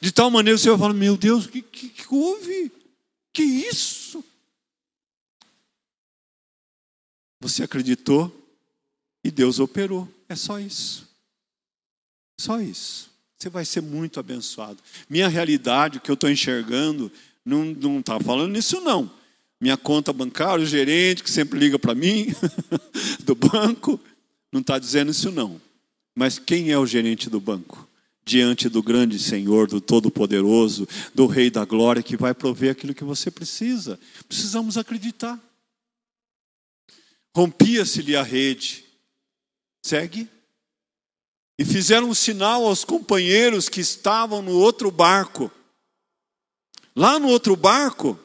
De 0.00 0.12
tal 0.12 0.30
maneira 0.30 0.56
que 0.56 0.62
você 0.62 0.70
vai 0.70 0.78
falar: 0.78 0.94
Meu 0.94 1.16
Deus, 1.16 1.44
o 1.44 1.48
que, 1.50 1.60
que, 1.60 1.88
que 1.90 2.06
houve? 2.08 2.72
Que 3.34 3.42
isso? 3.42 4.24
Você 7.40 7.62
acreditou 7.62 8.34
e 9.22 9.30
Deus 9.30 9.60
operou. 9.60 10.08
É 10.26 10.34
só 10.34 10.58
isso. 10.58 11.06
Só 12.40 12.60
isso 12.60 13.07
você 13.38 13.48
vai 13.48 13.64
ser 13.64 13.80
muito 13.80 14.18
abençoado. 14.18 14.78
Minha 15.08 15.28
realidade, 15.28 15.98
o 15.98 16.00
que 16.00 16.10
eu 16.10 16.14
estou 16.14 16.28
enxergando, 16.28 17.10
não 17.44 18.00
está 18.00 18.18
falando 18.18 18.52
nisso, 18.52 18.80
não. 18.80 19.08
Minha 19.60 19.76
conta 19.76 20.12
bancária, 20.12 20.64
o 20.64 20.66
gerente 20.66 21.22
que 21.22 21.30
sempre 21.30 21.58
liga 21.58 21.78
para 21.78 21.94
mim, 21.94 22.34
do 23.24 23.36
banco, 23.36 24.00
não 24.52 24.60
está 24.60 24.78
dizendo 24.78 25.12
isso, 25.12 25.30
não. 25.30 25.60
Mas 26.16 26.38
quem 26.38 26.72
é 26.72 26.78
o 26.78 26.86
gerente 26.86 27.30
do 27.30 27.40
banco? 27.40 27.88
Diante 28.24 28.68
do 28.68 28.82
grande 28.82 29.18
Senhor, 29.20 29.68
do 29.68 29.80
Todo-Poderoso, 29.80 30.86
do 31.14 31.26
Rei 31.26 31.48
da 31.48 31.64
Glória, 31.64 32.02
que 32.02 32.16
vai 32.16 32.34
prover 32.34 32.72
aquilo 32.72 32.94
que 32.94 33.04
você 33.04 33.30
precisa. 33.30 33.98
Precisamos 34.26 34.76
acreditar. 34.76 35.40
Rompia-se-lhe 37.34 38.16
a 38.16 38.22
rede. 38.22 38.84
Segue. 39.82 40.28
E 41.58 41.64
fizeram 41.64 42.08
um 42.08 42.14
sinal 42.14 42.64
aos 42.64 42.84
companheiros 42.84 43.68
que 43.68 43.80
estavam 43.80 44.40
no 44.40 44.52
outro 44.52 44.90
barco. 44.90 45.50
Lá 46.94 47.18
no 47.18 47.28
outro 47.28 47.56
barco 47.56 48.18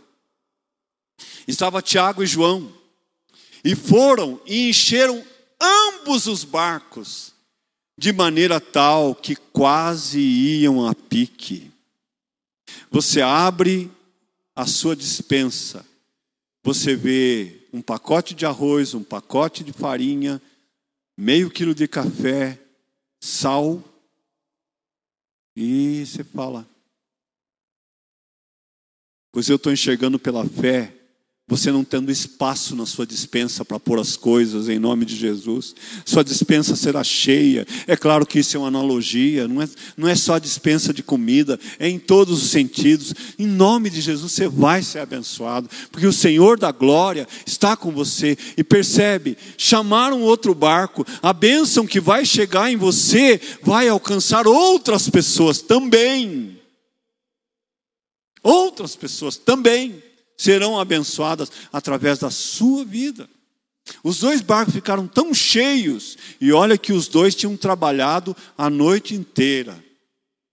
estava 1.48 1.82
Tiago 1.82 2.24
e 2.24 2.28
João. 2.28 2.72
E 3.64 3.76
foram 3.76 4.40
e 4.46 4.70
encheram 4.70 5.24
ambos 5.60 6.28
os 6.28 6.44
barcos, 6.44 7.34
de 7.98 8.12
maneira 8.12 8.60
tal 8.60 9.16
que 9.16 9.36
quase 9.36 10.20
iam 10.20 10.86
a 10.86 10.94
pique. 10.94 11.72
Você 12.92 13.22
abre 13.22 13.90
a 14.56 14.66
sua 14.66 14.96
dispensa, 14.96 15.86
você 16.64 16.96
vê 16.96 17.68
um 17.72 17.82
pacote 17.82 18.36
de 18.36 18.46
arroz, 18.46 18.94
um 18.94 19.04
pacote 19.04 19.64
de 19.64 19.74
farinha, 19.74 20.42
meio 21.18 21.50
quilo 21.50 21.74
de 21.74 21.88
café, 21.88 22.60
sal, 23.24 23.82
e 25.56 26.06
você 26.06 26.26
fala, 26.26 26.68
pois 29.32 29.48
eu 29.48 29.56
estou 29.56 29.72
enxergando 29.72 30.20
pela 30.20 30.46
fé 30.46 31.03
você 31.46 31.74
não 31.74 31.84
tendo 31.84 32.10
espaço 32.10 32.74
na 32.74 32.86
sua 32.86 33.06
dispensa 33.06 33.66
para 33.66 33.78
pôr 33.78 34.00
as 34.00 34.16
coisas 34.16 34.70
em 34.70 34.80
nome 34.80 35.04
de 35.04 35.14
Jesus. 35.14 35.76
Sua 36.06 36.24
dispensa 36.24 36.74
será 36.74 37.04
cheia. 37.04 37.68
É 37.86 37.98
claro 37.98 38.26
que 38.26 38.40
isso 38.40 38.56
é 38.56 38.60
uma 38.60 38.70
analogia, 38.70 39.46
não 39.46 39.62
é, 39.62 39.68
não 39.98 40.08
é 40.08 40.16
só 40.16 40.36
a 40.36 40.40
dispensa 40.40 40.94
de 40.94 41.04
comida, 41.04 41.60
é 41.78 41.90
em 41.90 42.00
todos 42.00 42.42
os 42.42 42.50
sentidos. 42.50 43.14
Em 43.38 43.46
nome 43.46 43.90
de 43.90 44.00
Jesus 44.00 44.32
você 44.32 44.48
vai 44.48 44.82
ser 44.82 45.00
abençoado, 45.00 45.70
porque 45.92 46.08
o 46.08 46.14
Senhor 46.14 46.58
da 46.58 46.72
glória 46.72 47.28
está 47.46 47.76
com 47.76 47.92
você 47.92 48.38
e 48.56 48.64
percebe, 48.64 49.38
chamar 49.58 50.14
um 50.14 50.22
outro 50.22 50.56
barco, 50.56 51.06
a 51.22 51.34
bênção 51.34 51.86
que 51.86 52.00
vai 52.00 52.26
chegar 52.26 52.72
em 52.72 52.78
você 52.78 53.40
vai 53.62 53.90
alcançar 53.90 54.48
outras 54.48 55.10
pessoas 55.10 55.62
também. 55.62 56.58
Outras 58.42 58.96
pessoas 58.96 59.36
também 59.36 60.02
serão 60.38 60.80
abençoadas 60.80 61.52
através 61.72 62.20
da 62.20 62.30
sua 62.30 62.84
vida. 62.84 63.30
Os 64.04 64.20
dois 64.20 64.42
barcos 64.42 64.74
ficaram 64.74 65.08
tão 65.08 65.34
cheios, 65.34 66.18
e 66.40 66.52
olha 66.54 66.78
que 66.78 66.94
os 66.94 67.08
dois 67.08 67.36
tinham 67.36 67.58
trabalhado 67.58 68.36
a 68.58 68.70
noite 68.70 69.14
inteira. 69.14 69.84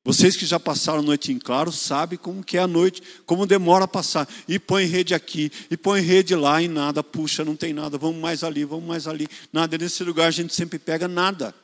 Vocês 0.03 0.35
que 0.35 0.47
já 0.47 0.59
passaram 0.59 1.01
a 1.01 1.03
noite 1.03 1.31
em 1.31 1.39
claro 1.39 1.71
sabem 1.71 2.19
como 2.19 2.43
que 2.43 2.57
é 2.57 2.61
a 2.61 2.67
noite, 2.67 3.03
como 3.27 3.47
demora 3.47 3.85
a 3.85 3.89
passar. 3.89 4.27
E 4.49 4.59
põe 4.59 4.87
rede 4.87 5.15
aqui, 5.15 5.53
e 5.71 5.77
põe 5.77 6.01
rede 6.01 6.35
lá, 6.35 6.61
e 6.63 6.69
nada, 6.69 7.05
puxa, 7.05 7.45
não 7.45 7.55
tem 7.55 7.73
nada, 7.73 7.99
vamos 7.99 8.21
mais 8.21 8.43
ali, 8.43 8.65
vamos 8.65 8.87
mais 8.87 9.07
ali. 9.07 9.29
Nada, 9.53 9.77
nesse 9.77 10.03
lugar 10.03 10.29
a 10.29 10.31
gente 10.33 10.55
sempre 10.55 10.79
pega 10.79 11.07
nada. 11.07 11.55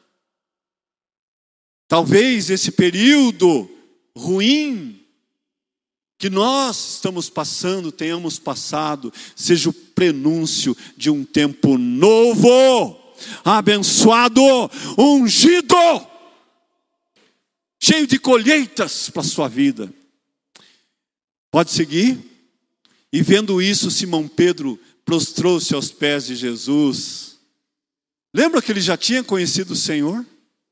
Talvez 1.88 2.50
esse 2.50 2.70
período 2.70 3.70
ruim 4.14 4.95
que 6.18 6.30
nós 6.30 6.94
estamos 6.94 7.28
passando, 7.28 7.92
tenhamos 7.92 8.38
passado, 8.38 9.12
seja 9.34 9.68
o 9.68 9.72
prenúncio 9.72 10.76
de 10.96 11.10
um 11.10 11.24
tempo 11.24 11.76
novo, 11.76 12.48
abençoado, 13.44 14.40
ungido, 14.96 15.76
cheio 17.78 18.06
de 18.06 18.18
colheitas 18.18 19.10
para 19.10 19.20
a 19.20 19.24
sua 19.24 19.48
vida. 19.48 19.92
Pode 21.50 21.70
seguir? 21.70 22.18
E 23.12 23.22
vendo 23.22 23.60
isso, 23.60 23.90
Simão 23.90 24.26
Pedro 24.26 24.78
prostrou-se 25.04 25.74
aos 25.74 25.90
pés 25.90 26.26
de 26.26 26.34
Jesus. 26.34 27.38
Lembra 28.34 28.60
que 28.60 28.72
ele 28.72 28.80
já 28.80 28.96
tinha 28.96 29.22
conhecido 29.22 29.72
o 29.72 29.76
Senhor? 29.76 30.24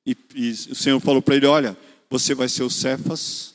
E, 0.06 0.16
e 0.34 0.50
o 0.50 0.74
Senhor 0.74 1.00
falou 1.00 1.22
para 1.22 1.36
ele: 1.36 1.46
Olha, 1.46 1.76
você 2.10 2.34
vai 2.34 2.48
ser 2.48 2.64
o 2.64 2.70
Cefas 2.70 3.53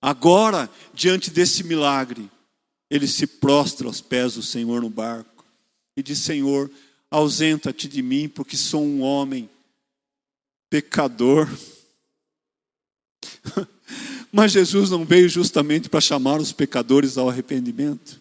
Agora, 0.00 0.70
diante 0.94 1.30
desse 1.30 1.62
milagre, 1.62 2.30
ele 2.90 3.06
se 3.06 3.26
prostra 3.26 3.86
aos 3.86 4.00
pés 4.00 4.34
do 4.34 4.42
Senhor 4.42 4.80
no 4.80 4.90
barco 4.90 5.44
e 5.96 6.02
diz: 6.02 6.18
Senhor, 6.18 6.70
ausenta-te 7.10 7.86
de 7.86 8.02
mim, 8.02 8.28
porque 8.28 8.56
sou 8.56 8.82
um 8.82 9.02
homem 9.02 9.48
pecador. 10.70 11.48
Mas 14.32 14.52
Jesus 14.52 14.90
não 14.90 15.04
veio 15.04 15.28
justamente 15.28 15.88
para 15.88 16.00
chamar 16.00 16.40
os 16.40 16.52
pecadores 16.52 17.18
ao 17.18 17.28
arrependimento. 17.28 18.20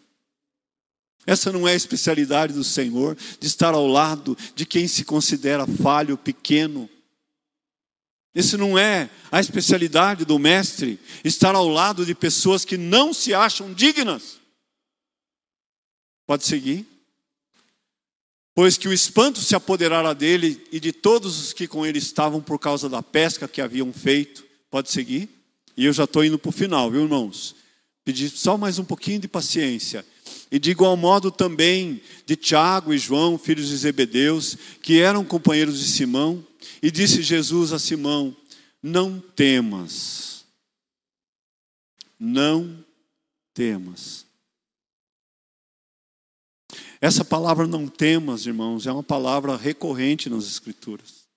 Essa 1.26 1.52
não 1.52 1.68
é 1.68 1.74
a 1.74 1.76
especialidade 1.76 2.54
do 2.54 2.64
Senhor, 2.64 3.16
de 3.40 3.46
estar 3.46 3.76
ao 3.76 3.86
lado 3.86 4.36
de 4.56 4.66
quem 4.66 4.88
se 4.88 5.06
considera 5.06 5.68
falho, 5.68 6.18
pequeno, 6.18 6.90
esse 8.34 8.56
não 8.58 8.78
é 8.78 9.10
a 9.32 9.40
especialidade 9.40 10.24
do 10.24 10.38
mestre, 10.38 11.00
estar 11.24 11.56
ao 11.56 11.68
lado 11.68 12.06
de 12.06 12.14
pessoas 12.14 12.64
que 12.64 12.78
não 12.78 13.14
se 13.14 13.34
acham 13.34 13.74
dignas. 13.74 14.40
Pode 16.28 16.46
seguir? 16.46 16.86
Pois 18.54 18.78
que 18.78 18.88
o 18.88 18.94
espanto 18.94 19.40
se 19.40 19.56
apoderara 19.56 20.14
dele 20.14 20.62
e 20.72 20.80
de 20.80 20.92
todos 20.92 21.40
os 21.40 21.54
que 21.54 21.68
com 21.68 21.86
ele 21.86 21.98
estavam 21.98 22.42
por 22.42 22.60
causa 22.60 22.88
da 22.88 23.02
pesca 23.02 23.48
que 23.48 23.62
haviam 23.62 23.92
feito. 23.92 24.44
Pode 24.70 24.92
seguir? 24.92 25.30
E 25.76 25.86
eu 25.86 25.94
já 25.94 26.04
estou 26.04 26.24
indo 26.24 26.38
para 26.38 26.50
o 26.50 26.52
final, 26.52 26.92
viu, 26.92 27.04
irmãos? 27.04 27.56
Pedir 28.04 28.30
só 28.30 28.58
mais 28.58 28.78
um 28.78 28.84
pouquinho 28.84 29.20
de 29.20 29.28
paciência. 29.28 30.06
E 30.52 30.60
de 30.60 30.72
igual 30.72 30.98
modo 30.98 31.32
também 31.32 32.02
de 32.26 32.36
Tiago 32.36 32.94
e 32.94 32.98
João, 32.98 33.38
filhos 33.38 33.70
de 33.70 33.78
Zebedeus, 33.78 34.58
que 34.82 35.00
eram 35.00 35.24
companheiros 35.24 35.80
de 35.80 35.86
Simão, 35.86 36.46
e 36.82 36.92
disse 36.92 37.22
Jesus 37.22 37.72
a 37.74 37.80
Simão: 37.80 38.36
Não 38.82 39.20
temas, 39.20 40.46
não 42.20 42.84
temas. 43.54 44.26
Essa 47.02 47.24
palavra 47.24 47.66
não 47.66 47.88
temas, 47.88 48.46
irmãos, 48.46 48.86
é 48.86 48.92
uma 48.92 49.04
palavra 49.04 49.56
recorrente 49.56 50.30
nas 50.30 50.46
Escrituras. 50.46 51.28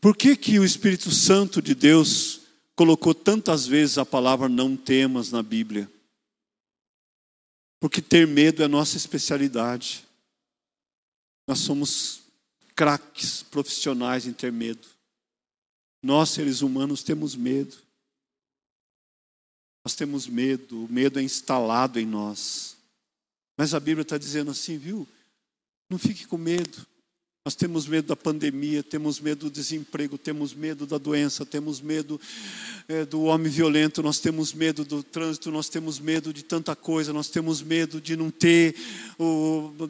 Por 0.00 0.16
que, 0.16 0.36
que 0.36 0.58
o 0.58 0.64
Espírito 0.64 1.10
Santo 1.10 1.60
de 1.60 1.74
Deus 1.74 2.42
colocou 2.76 3.14
tantas 3.14 3.66
vezes 3.66 3.98
a 3.98 4.06
palavra 4.06 4.48
não 4.48 4.76
temas 4.76 5.32
na 5.32 5.42
Bíblia? 5.42 5.90
Porque 7.80 8.00
ter 8.00 8.26
medo 8.26 8.62
é 8.62 8.68
nossa 8.68 8.96
especialidade. 8.96 10.06
Nós 11.46 11.58
somos 11.58 12.25
craques 12.76 13.42
profissionais 13.42 14.26
em 14.26 14.32
ter 14.32 14.52
medo. 14.52 14.86
Nós, 16.02 16.30
seres 16.30 16.60
humanos, 16.60 17.02
temos 17.02 17.34
medo. 17.34 17.76
Nós 19.84 19.94
temos 19.94 20.26
medo, 20.26 20.84
o 20.84 20.92
medo 20.92 21.18
é 21.18 21.22
instalado 21.22 21.98
em 21.98 22.04
nós. 22.04 22.76
Mas 23.56 23.72
a 23.72 23.80
Bíblia 23.80 24.02
está 24.02 24.18
dizendo 24.18 24.50
assim, 24.50 24.76
viu? 24.76 25.08
Não 25.88 25.98
fique 25.98 26.26
com 26.26 26.36
medo. 26.36 26.86
Nós 27.46 27.54
temos 27.54 27.86
medo 27.86 28.08
da 28.08 28.16
pandemia, 28.16 28.82
temos 28.82 29.20
medo 29.20 29.48
do 29.48 29.50
desemprego, 29.52 30.18
temos 30.18 30.52
medo 30.52 30.84
da 30.84 30.98
doença, 30.98 31.46
temos 31.46 31.80
medo 31.80 32.20
é, 32.88 33.04
do 33.04 33.22
homem 33.22 33.48
violento, 33.48 34.02
nós 34.02 34.18
temos 34.18 34.52
medo 34.52 34.84
do 34.84 35.00
trânsito, 35.00 35.52
nós 35.52 35.68
temos 35.68 36.00
medo 36.00 36.32
de 36.32 36.42
tanta 36.42 36.74
coisa, 36.74 37.12
nós 37.12 37.28
temos 37.28 37.62
medo 37.62 38.00
de 38.00 38.16
não 38.16 38.32
ter, 38.32 38.74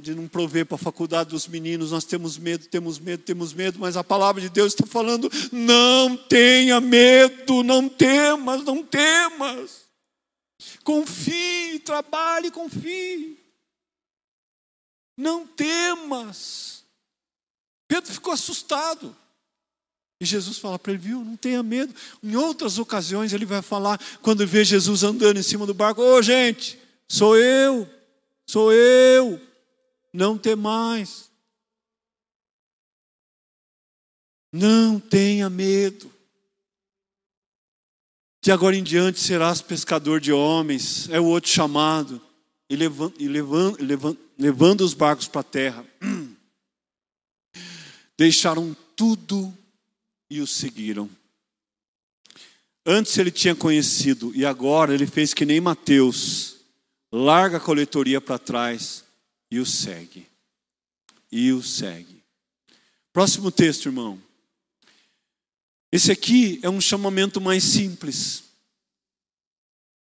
de 0.02 0.14
não 0.14 0.28
prover 0.28 0.66
para 0.66 0.74
a 0.74 0.78
faculdade 0.78 1.30
dos 1.30 1.48
meninos, 1.48 1.92
nós 1.92 2.04
temos 2.04 2.36
medo, 2.36 2.66
temos 2.66 2.98
medo, 2.98 3.22
temos 3.22 3.54
medo, 3.54 3.78
mas 3.78 3.96
a 3.96 4.04
palavra 4.04 4.42
de 4.42 4.50
Deus 4.50 4.74
está 4.74 4.86
falando: 4.86 5.30
não 5.50 6.14
tenha 6.14 6.78
medo, 6.78 7.62
não 7.62 7.88
temas, 7.88 8.62
não 8.64 8.82
temas. 8.82 9.86
Confie, 10.84 11.78
trabalhe, 11.78 12.50
confie. 12.50 13.38
Não 15.16 15.46
temas. 15.46 16.75
Pedro 17.88 18.12
ficou 18.12 18.32
assustado. 18.32 19.14
E 20.20 20.24
Jesus 20.24 20.58
fala 20.58 20.78
para 20.78 20.92
ele, 20.92 21.02
viu, 21.02 21.24
não 21.24 21.36
tenha 21.36 21.62
medo. 21.62 21.94
Em 22.22 22.36
outras 22.36 22.78
ocasiões 22.78 23.32
ele 23.32 23.44
vai 23.44 23.60
falar, 23.60 24.00
quando 24.22 24.46
vê 24.46 24.64
Jesus 24.64 25.02
andando 25.02 25.38
em 25.38 25.42
cima 25.42 25.66
do 25.66 25.74
barco, 25.74 26.00
ô 26.00 26.14
oh, 26.14 26.22
gente, 26.22 26.78
sou 27.08 27.36
eu, 27.36 27.88
sou 28.46 28.72
eu, 28.72 29.40
não 30.12 30.38
tem 30.38 30.56
mais. 30.56 31.30
Não 34.50 34.98
tenha 34.98 35.50
medo. 35.50 36.10
De 38.42 38.50
agora 38.50 38.74
em 38.74 38.82
diante 38.82 39.20
serás 39.20 39.60
pescador 39.60 40.18
de 40.18 40.32
homens, 40.32 41.10
é 41.10 41.20
o 41.20 41.24
outro 41.24 41.50
chamado, 41.50 42.22
e 42.70 42.76
levando, 42.76 43.14
e 43.18 43.28
levando, 43.28 43.82
levando, 43.82 44.18
levando 44.38 44.80
os 44.80 44.94
barcos 44.94 45.28
para 45.28 45.40
a 45.42 45.44
terra. 45.44 45.84
deixaram 48.16 48.76
tudo 48.94 49.56
e 50.30 50.40
o 50.40 50.46
seguiram. 50.46 51.08
Antes 52.84 53.18
ele 53.18 53.30
tinha 53.30 53.54
conhecido 53.54 54.32
e 54.34 54.46
agora 54.46 54.94
ele 54.94 55.06
fez 55.06 55.34
que 55.34 55.44
nem 55.44 55.60
Mateus, 55.60 56.56
larga 57.12 57.56
a 57.56 57.60
coletoria 57.60 58.20
para 58.20 58.38
trás 58.38 59.04
e 59.50 59.58
o 59.58 59.66
segue. 59.66 60.26
E 61.30 61.52
o 61.52 61.62
segue. 61.62 62.22
Próximo 63.12 63.50
texto, 63.50 63.86
irmão. 63.86 64.22
Esse 65.90 66.12
aqui 66.12 66.60
é 66.62 66.70
um 66.70 66.80
chamamento 66.80 67.40
mais 67.40 67.64
simples. 67.64 68.44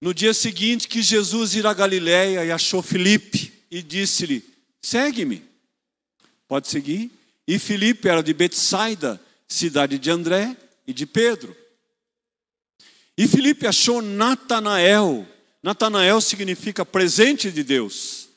No 0.01 0.15
dia 0.15 0.33
seguinte 0.33 0.89
que 0.89 1.03
Jesus 1.03 1.55
ir 1.55 1.67
a 1.67 1.75
Galiléia 1.75 2.45
e 2.45 2.51
achou 2.51 2.83
Filipe 2.83 3.53
e 3.71 3.83
disse-lhe: 3.83 4.45
"Segue-me". 4.81 5.45
Pode 6.49 6.69
seguir? 6.69 7.11
E 7.47 7.59
Filipe 7.59 8.09
era 8.09 8.23
de 8.23 8.33
Betsaida, 8.33 9.21
cidade 9.49 9.99
de 9.99 10.11
André 10.11 10.57
e 10.87 10.93
de 10.93 11.07
Pedro. 11.07 11.57
E 13.17 13.27
Filipe 13.29 13.67
achou 13.67 14.01
Natanael 14.01 15.27
Natanael 15.63 16.21
significa 16.21 16.85
presente 16.85 17.51
de 17.51 17.63
Deus. 17.63 18.29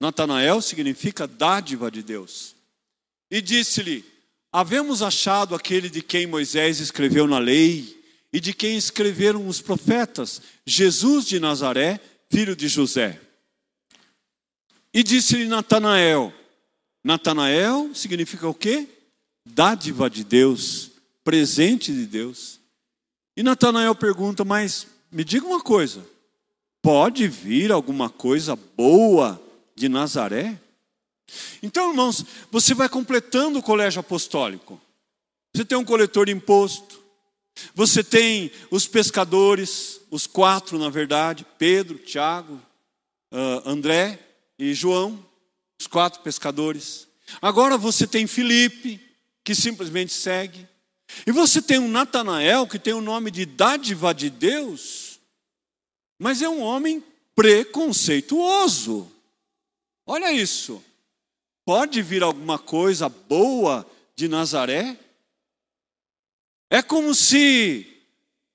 Natanael 0.00 0.62
significa 0.62 1.26
dádiva 1.26 1.90
de 1.90 2.02
Deus. 2.02 2.56
E 3.30 3.42
disse-lhe: 3.42 4.04
Havemos 4.50 5.02
achado 5.02 5.54
aquele 5.54 5.90
de 5.90 6.02
quem 6.02 6.26
Moisés 6.26 6.80
escreveu 6.80 7.26
na 7.26 7.38
lei 7.38 8.00
e 8.32 8.40
de 8.40 8.54
quem 8.54 8.76
escreveram 8.76 9.46
os 9.46 9.60
profetas, 9.60 10.40
Jesus 10.64 11.26
de 11.26 11.38
Nazaré, 11.38 12.00
filho 12.30 12.56
de 12.56 12.66
José. 12.68 13.20
E 14.94 15.02
disse-lhe 15.02 15.46
Natanael: 15.46 16.32
Natanael 17.04 17.94
significa 17.94 18.48
o 18.48 18.54
quê? 18.54 18.88
Dádiva 19.44 20.08
de 20.08 20.22
Deus, 20.22 20.92
presente 21.24 21.92
de 21.92 22.06
Deus. 22.06 22.60
E 23.36 23.42
Natanael 23.42 23.94
pergunta: 23.94 24.44
Mas 24.44 24.86
me 25.10 25.24
diga 25.24 25.46
uma 25.46 25.60
coisa: 25.60 26.06
pode 26.80 27.26
vir 27.26 27.72
alguma 27.72 28.08
coisa 28.08 28.54
boa 28.54 29.40
de 29.74 29.88
Nazaré? 29.88 30.60
Então, 31.62 31.90
irmãos, 31.90 32.24
você 32.50 32.74
vai 32.74 32.88
completando 32.88 33.58
o 33.58 33.62
colégio 33.62 34.00
apostólico. 34.00 34.80
Você 35.54 35.64
tem 35.64 35.76
um 35.76 35.84
coletor 35.84 36.26
de 36.26 36.32
imposto, 36.32 37.02
você 37.74 38.02
tem 38.02 38.50
os 38.70 38.86
pescadores, 38.86 40.00
os 40.10 40.26
quatro, 40.26 40.78
na 40.78 40.88
verdade: 40.88 41.46
Pedro, 41.58 41.98
Tiago, 41.98 42.54
uh, 43.32 43.68
André 43.68 44.18
e 44.58 44.72
João, 44.72 45.18
os 45.82 45.86
quatro 45.86 46.20
pescadores. 46.22 47.08
Agora 47.40 47.76
você 47.76 48.06
tem 48.06 48.26
Felipe, 48.26 49.00
que 49.44 49.54
simplesmente 49.54 50.12
segue. 50.12 50.68
E 51.26 51.32
você 51.32 51.60
tem 51.60 51.78
um 51.78 51.88
Natanael, 51.88 52.66
que 52.66 52.78
tem 52.78 52.94
o 52.94 53.00
nome 53.00 53.30
de 53.30 53.44
dádiva 53.44 54.14
de 54.14 54.30
Deus, 54.30 55.20
mas 56.18 56.40
é 56.40 56.48
um 56.48 56.60
homem 56.60 57.02
preconceituoso. 57.34 59.10
Olha 60.06 60.32
isso. 60.32 60.82
Pode 61.64 62.00
vir 62.00 62.22
alguma 62.22 62.58
coisa 62.58 63.08
boa 63.08 63.86
de 64.14 64.28
Nazaré? 64.28 64.96
É 66.70 66.80
como 66.80 67.14
se 67.14 67.86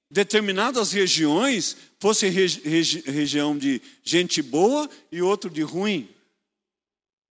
determinadas 0.09 0.93
regiões 0.93 1.75
fossem 1.99 2.31
regi 2.31 2.61
região 3.01 3.57
de 3.57 3.81
gente 4.03 4.41
boa 4.41 4.89
e 5.11 5.21
outro 5.21 5.49
de 5.49 5.61
ruim. 5.61 6.09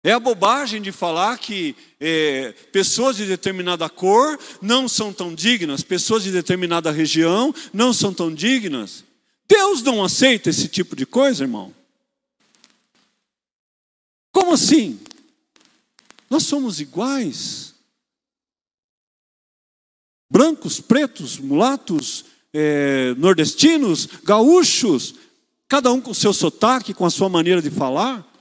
É 0.06 0.12
a 0.12 0.20
bobagem 0.20 0.80
de 0.80 0.92
falar 0.92 1.36
que 1.36 1.74
é, 1.98 2.52
pessoas 2.70 3.16
de 3.16 3.26
determinada 3.26 3.88
cor 3.88 4.38
não 4.62 4.88
são 4.88 5.12
tão 5.12 5.34
dignas, 5.34 5.82
pessoas 5.82 6.22
de 6.22 6.30
determinada 6.30 6.92
região 6.92 7.52
não 7.72 7.92
são 7.92 8.14
tão 8.14 8.32
dignas. 8.32 9.02
Deus 9.48 9.82
não 9.82 10.04
aceita 10.04 10.48
esse 10.48 10.68
tipo 10.68 10.94
de 10.94 11.04
coisa, 11.04 11.42
irmão. 11.42 11.74
Como 14.30 14.52
assim? 14.52 15.00
Nós 16.30 16.44
somos 16.44 16.78
iguais. 16.78 17.74
Brancos, 20.30 20.78
pretos, 20.78 21.36
mulatos, 21.36 22.26
é, 22.54 23.12
nordestinos, 23.18 24.06
gaúchos, 24.22 25.16
cada 25.66 25.92
um 25.92 26.00
com 26.00 26.14
seu 26.14 26.32
sotaque, 26.32 26.94
com 26.94 27.04
a 27.04 27.10
sua 27.10 27.28
maneira 27.28 27.60
de 27.60 27.72
falar. 27.72 28.35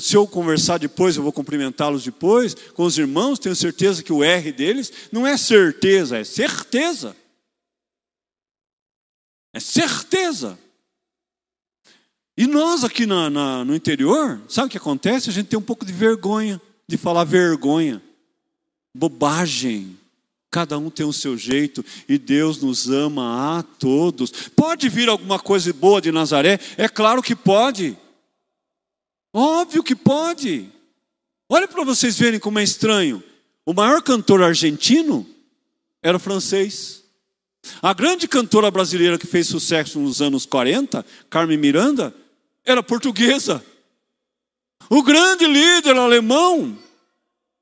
Se 0.00 0.16
eu 0.16 0.26
conversar 0.26 0.78
depois, 0.78 1.16
eu 1.16 1.22
vou 1.22 1.32
cumprimentá-los 1.32 2.04
depois, 2.04 2.54
com 2.74 2.84
os 2.84 2.98
irmãos, 2.98 3.38
tenho 3.38 3.54
certeza 3.56 4.02
que 4.02 4.12
o 4.12 4.22
R 4.22 4.52
deles 4.52 4.92
não 5.10 5.26
é 5.26 5.36
certeza, 5.36 6.18
é 6.18 6.24
certeza. 6.24 7.16
É 9.52 9.60
certeza. 9.60 10.58
E 12.36 12.46
nós 12.46 12.82
aqui 12.82 13.04
na, 13.06 13.28
na, 13.28 13.64
no 13.64 13.74
interior, 13.74 14.40
sabe 14.48 14.68
o 14.68 14.70
que 14.70 14.78
acontece? 14.78 15.28
A 15.28 15.32
gente 15.32 15.48
tem 15.48 15.58
um 15.58 15.62
pouco 15.62 15.84
de 15.84 15.92
vergonha 15.92 16.60
de 16.92 16.98
falar 16.98 17.24
vergonha, 17.24 18.02
bobagem. 18.94 19.98
Cada 20.50 20.76
um 20.76 20.90
tem 20.90 21.06
o 21.06 21.12
seu 21.12 21.38
jeito 21.38 21.82
e 22.06 22.18
Deus 22.18 22.60
nos 22.60 22.90
ama 22.90 23.58
a 23.58 23.62
todos. 23.62 24.30
Pode 24.54 24.90
vir 24.90 25.08
alguma 25.08 25.38
coisa 25.38 25.72
boa 25.72 26.02
de 26.02 26.12
Nazaré? 26.12 26.60
É 26.76 26.86
claro 26.86 27.22
que 27.22 27.34
pode. 27.34 27.96
Óbvio 29.32 29.82
que 29.82 29.96
pode. 29.96 30.70
Olha 31.48 31.66
para 31.66 31.84
vocês 31.84 32.18
verem 32.18 32.38
como 32.38 32.58
é 32.58 32.62
estranho. 32.62 33.22
O 33.64 33.72
maior 33.72 34.02
cantor 34.02 34.42
argentino 34.42 35.26
era 36.02 36.18
francês. 36.18 37.02
A 37.80 37.94
grande 37.94 38.26
cantora 38.26 38.70
brasileira 38.70 39.18
que 39.18 39.26
fez 39.26 39.46
sucesso 39.46 39.98
nos 40.00 40.20
anos 40.20 40.44
40, 40.44 41.04
Carmen 41.30 41.56
Miranda, 41.56 42.14
era 42.64 42.82
portuguesa. 42.82 43.64
O 44.90 45.02
grande 45.02 45.46
líder 45.46 45.96
alemão, 45.96 46.76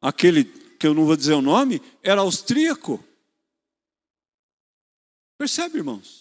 aquele 0.00 0.44
que 0.44 0.86
eu 0.86 0.94
não 0.94 1.04
vou 1.04 1.16
dizer 1.16 1.34
o 1.34 1.42
nome, 1.42 1.82
era 2.02 2.22
austríaco. 2.22 3.02
Percebe, 5.36 5.78
irmãos? 5.78 6.19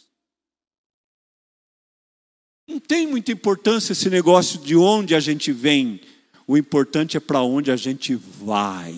Não 2.69 2.79
tem 2.79 3.07
muita 3.07 3.31
importância 3.31 3.93
esse 3.93 4.11
negócio 4.11 4.59
de 4.59 4.75
onde 4.75 5.15
a 5.15 5.19
gente 5.19 5.51
vem. 5.51 5.99
O 6.45 6.55
importante 6.55 7.17
é 7.17 7.19
para 7.19 7.41
onde 7.41 7.71
a 7.71 7.75
gente 7.75 8.13
vai. 8.13 8.95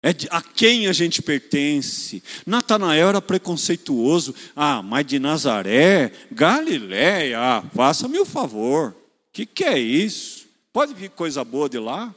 É 0.00 0.10
a 0.30 0.40
quem 0.40 0.86
a 0.86 0.92
gente 0.92 1.20
pertence. 1.20 2.22
Natanael 2.46 3.08
era 3.08 3.20
preconceituoso. 3.20 4.32
Ah, 4.54 4.82
mas 4.82 5.04
de 5.04 5.18
Nazaré, 5.18 6.12
Galiléia, 6.30 7.40
ah, 7.40 7.64
faça-me 7.74 8.20
o 8.20 8.24
favor. 8.24 8.90
O 8.90 8.94
que, 9.32 9.44
que 9.44 9.64
é 9.64 9.76
isso? 9.76 10.46
Pode 10.72 10.94
vir 10.94 11.10
coisa 11.10 11.42
boa 11.42 11.68
de 11.68 11.80
lá? 11.80 12.14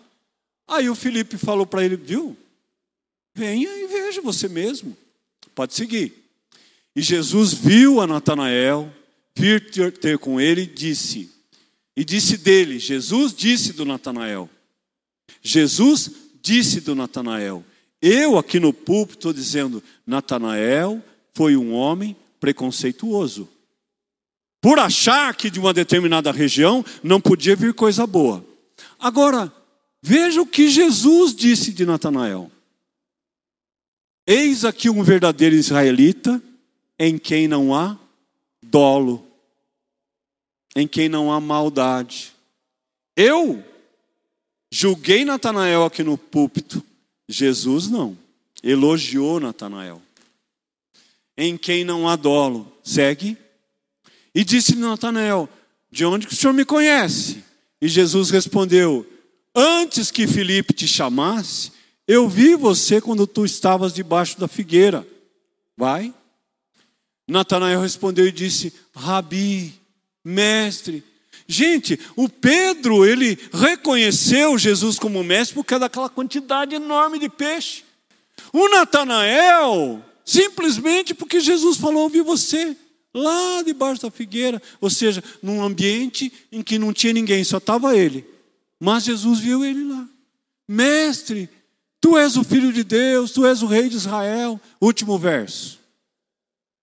Aí 0.67 0.87
o 0.87 0.93
Felipe 0.93 1.35
falou 1.35 1.65
para 1.65 1.83
ele, 1.83 1.95
viu? 1.95 2.37
Venha 3.33 3.69
e 3.69 3.87
veja 3.87 4.21
você 4.21 4.47
mesmo. 4.47 4.95
Pode 5.55 5.73
seguir. 5.73 6.13
E 6.95 7.01
Jesus 7.01 7.53
viu 7.53 7.99
a 7.99 8.05
Natanael 8.05 8.93
vir 9.37 9.69
ter, 9.99 10.17
com 10.17 10.41
ele 10.41 10.65
disse, 10.65 11.29
e 11.95 12.03
disse 12.03 12.37
dele, 12.37 12.79
Jesus 12.79 13.33
disse 13.33 13.73
do 13.73 13.85
Natanael, 13.85 14.49
Jesus 15.41 16.11
disse 16.41 16.81
do 16.81 16.95
Natanael, 16.95 17.63
eu 18.01 18.37
aqui 18.37 18.59
no 18.59 18.73
púlpito 18.73 19.19
estou 19.19 19.33
dizendo, 19.33 19.83
Natanael 20.05 21.03
foi 21.33 21.55
um 21.55 21.73
homem 21.73 22.15
preconceituoso. 22.39 23.47
Por 24.59 24.79
achar 24.79 25.35
que 25.35 25.51
de 25.51 25.59
uma 25.59 25.73
determinada 25.73 26.31
região 26.31 26.83
não 27.03 27.21
podia 27.21 27.55
vir 27.55 27.73
coisa 27.73 28.07
boa. 28.07 28.43
Agora, 28.99 29.53
veja 30.01 30.41
o 30.41 30.47
que 30.47 30.67
Jesus 30.69 31.35
disse 31.35 31.71
de 31.71 31.85
Natanael. 31.85 32.51
Eis 34.25 34.65
aqui 34.65 34.89
um 34.89 35.03
verdadeiro 35.03 35.55
israelita 35.55 36.41
em 36.97 37.17
quem 37.17 37.47
não 37.47 37.73
há 37.73 37.97
dolo, 38.61 39.26
em 40.77 40.87
quem 40.87 41.09
não 41.09 41.33
há 41.33 41.41
maldade. 41.41 42.31
Eu 43.15 43.65
julguei 44.71 45.25
Natanael 45.25 45.83
aqui 45.83 46.03
no 46.03 46.19
púlpito, 46.19 46.83
Jesus 47.27 47.89
não. 47.89 48.15
Elogiou 48.61 49.39
Natanael. 49.39 49.99
Em 51.35 51.57
quem 51.57 51.83
não 51.83 52.07
há 52.07 52.15
dolo, 52.15 52.71
segue. 52.83 53.35
E 54.35 54.43
disse 54.43 54.75
Natanael: 54.75 55.49
De 55.91 56.05
onde 56.05 56.27
que 56.27 56.33
o 56.33 56.35
senhor 56.35 56.53
me 56.53 56.63
conhece? 56.63 57.43
E 57.81 57.87
Jesus 57.87 58.29
respondeu: 58.29 59.03
Antes 59.55 60.11
que 60.11 60.27
Filipe 60.27 60.75
te 60.75 60.87
chamasse, 60.87 61.71
eu 62.07 62.29
vi 62.29 62.55
você 62.55 63.01
quando 63.01 63.25
tu 63.25 63.43
estavas 63.45 63.93
debaixo 63.93 64.39
da 64.39 64.47
figueira. 64.47 65.07
Vai. 65.75 66.13
Natanael 67.27 67.81
respondeu 67.81 68.27
e 68.27 68.31
disse: 68.31 68.71
Rabi, 68.95 69.76
mestre, 70.27 71.03
Gente, 71.49 71.97
o 72.13 72.27
Pedro, 72.27 73.05
ele 73.05 73.39
reconheceu 73.53 74.57
Jesus 74.57 74.99
como 74.99 75.23
mestre 75.23 75.55
por 75.55 75.63
causa 75.63 75.81
daquela 75.81 76.09
quantidade 76.09 76.75
enorme 76.75 77.17
de 77.17 77.29
peixe. 77.29 77.85
O 78.51 78.67
Natanael, 78.67 80.03
simplesmente 80.25 81.13
porque 81.13 81.39
Jesus 81.39 81.77
falou, 81.77 82.03
ouvi 82.03 82.19
você, 82.19 82.75
lá 83.13 83.63
debaixo 83.63 84.01
da 84.01 84.11
figueira, 84.11 84.61
ou 84.81 84.89
seja, 84.89 85.23
num 85.41 85.63
ambiente 85.63 86.33
em 86.51 86.61
que 86.61 86.77
não 86.77 86.91
tinha 86.91 87.13
ninguém, 87.13 87.45
só 87.45 87.59
estava 87.59 87.95
ele. 87.95 88.25
Mas 88.77 89.05
Jesus 89.05 89.39
viu 89.39 89.63
ele 89.63 89.85
lá. 89.85 90.05
Mestre, 90.67 91.49
tu 92.01 92.17
és 92.17 92.35
o 92.35 92.43
filho 92.43 92.73
de 92.73 92.83
Deus, 92.83 93.31
tu 93.31 93.45
és 93.45 93.63
o 93.63 93.67
rei 93.67 93.87
de 93.87 93.95
Israel. 93.95 94.59
Último 94.81 95.17
verso. 95.17 95.79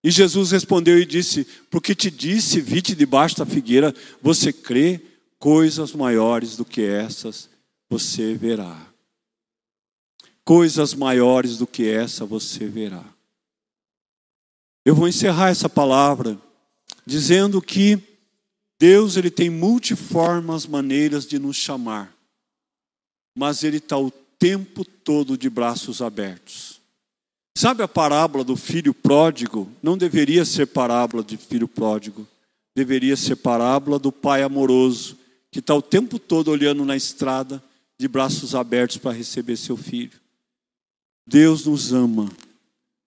E 0.05 0.11
Jesus 0.11 0.51
respondeu 0.51 0.99
e 0.99 1.07
disse: 1.07 1.47
Porque 1.71 1.95
te 1.95 2.11
disse, 2.11 2.61
vi-te 2.61 2.95
debaixo 2.95 3.39
da 3.39 3.47
figueira, 3.47 3.95
você 4.21 4.53
crê, 4.53 5.01
coisas 5.39 5.95
maiores 5.95 6.59
do 6.59 6.65
que 6.65 6.83
essas 6.83 7.49
você 7.89 8.35
verá. 8.35 8.87
Coisas 10.45 10.93
maiores 10.93 11.57
do 11.57 11.67
que 11.67 11.89
essa 11.89 12.27
você 12.27 12.67
verá. 12.67 13.03
Eu 14.85 14.95
vou 14.95 15.09
encerrar 15.09 15.49
essa 15.49 15.71
palavra 15.71 16.39
dizendo 17.07 17.63
que 17.63 17.99
Deus 18.79 19.17
ele 19.17 19.31
tem 19.31 19.49
multiformes 19.49 20.67
maneiras 20.67 21.27
de 21.27 21.39
nos 21.39 21.57
chamar, 21.57 22.15
mas 23.35 23.63
Ele 23.65 23.79
está 23.79 23.97
o 23.97 24.11
tempo 24.11 24.85
todo 24.85 25.39
de 25.39 25.49
braços 25.49 26.03
abertos. 26.03 26.74
Sabe 27.57 27.83
a 27.83 27.89
parábola 27.89 28.43
do 28.43 28.57
filho 28.57 28.93
pródigo? 28.93 29.71
Não 29.83 29.97
deveria 29.97 30.45
ser 30.45 30.67
parábola 30.67 31.23
de 31.23 31.37
filho 31.37 31.69
pródigo, 31.69 32.27
deveria 32.75 33.17
ser 33.17 33.37
parábola 33.37 33.99
do 33.99 34.11
pai 34.11 34.43
amoroso, 34.43 35.17
que 35.53 35.61
está 35.61 35.73
o 35.75 35.81
tempo 35.81 36.19
todo 36.19 36.51
olhando 36.51 36.85
na 36.85 36.97
estrada, 36.97 37.63
de 37.97 38.09
braços 38.09 38.57
abertos 38.57 38.97
para 38.97 39.13
receber 39.13 39.57
seu 39.57 39.77
filho. 39.77 40.19
Deus 41.25 41.65
nos 41.65 41.93
ama, 41.93 42.29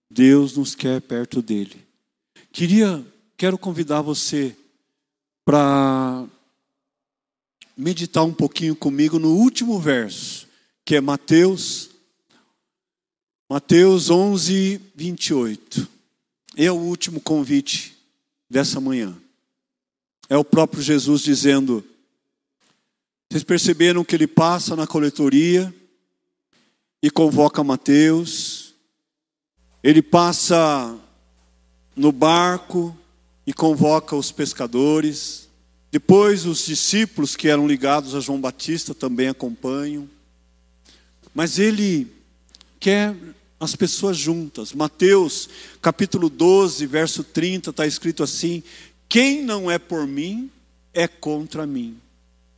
Deus 0.09 0.55
nos 0.55 0.73
quer 0.73 1.01
perto 1.01 1.41
dele. 1.41 1.85
Queria, 2.53 3.05
quero 3.35 3.57
convidar 3.57 4.01
você 4.01 4.55
para 5.43 6.25
meditar 7.75 8.23
um 8.23 8.33
pouquinho 8.33 8.75
comigo 8.75 9.19
no 9.19 9.35
último 9.35 9.77
verso, 9.77 10.47
que 10.85 10.95
é 10.95 11.01
Mateus, 11.01 11.89
Mateus 13.49 14.09
11, 14.09 14.81
28. 14.93 15.87
É 16.57 16.69
o 16.69 16.75
último 16.75 17.21
convite 17.21 17.95
dessa 18.49 18.81
manhã. 18.81 19.15
É 20.27 20.35
o 20.35 20.43
próprio 20.43 20.83
Jesus 20.83 21.21
dizendo: 21.21 21.81
Vocês 23.29 23.45
perceberam 23.45 24.03
que 24.03 24.13
ele 24.13 24.27
passa 24.27 24.75
na 24.75 24.85
coletoria 24.85 25.73
e 27.01 27.09
convoca 27.09 27.63
Mateus, 27.63 28.73
ele 29.81 30.01
passa 30.01 30.99
no 31.95 32.11
barco 32.11 32.93
e 33.45 33.53
convoca 33.53 34.13
os 34.13 34.29
pescadores, 34.29 35.47
depois 35.89 36.45
os 36.45 36.65
discípulos 36.65 37.37
que 37.37 37.47
eram 37.47 37.65
ligados 37.65 38.13
a 38.13 38.19
João 38.19 38.41
Batista 38.41 38.93
também 38.93 39.29
acompanham. 39.29 40.09
Mas 41.33 41.57
ele 41.57 42.11
quer 42.77 43.15
as 43.59 43.75
pessoas 43.75 44.17
juntas. 44.17 44.73
Mateus 44.73 45.49
capítulo 45.81 46.29
12, 46.29 46.85
verso 46.85 47.23
30, 47.23 47.71
está 47.71 47.85
escrito 47.85 48.23
assim: 48.23 48.63
Quem 49.09 49.43
não 49.43 49.69
é 49.69 49.79
por 49.79 50.05
mim, 50.05 50.49
é 50.93 51.07
contra 51.07 51.65
mim. 51.65 51.97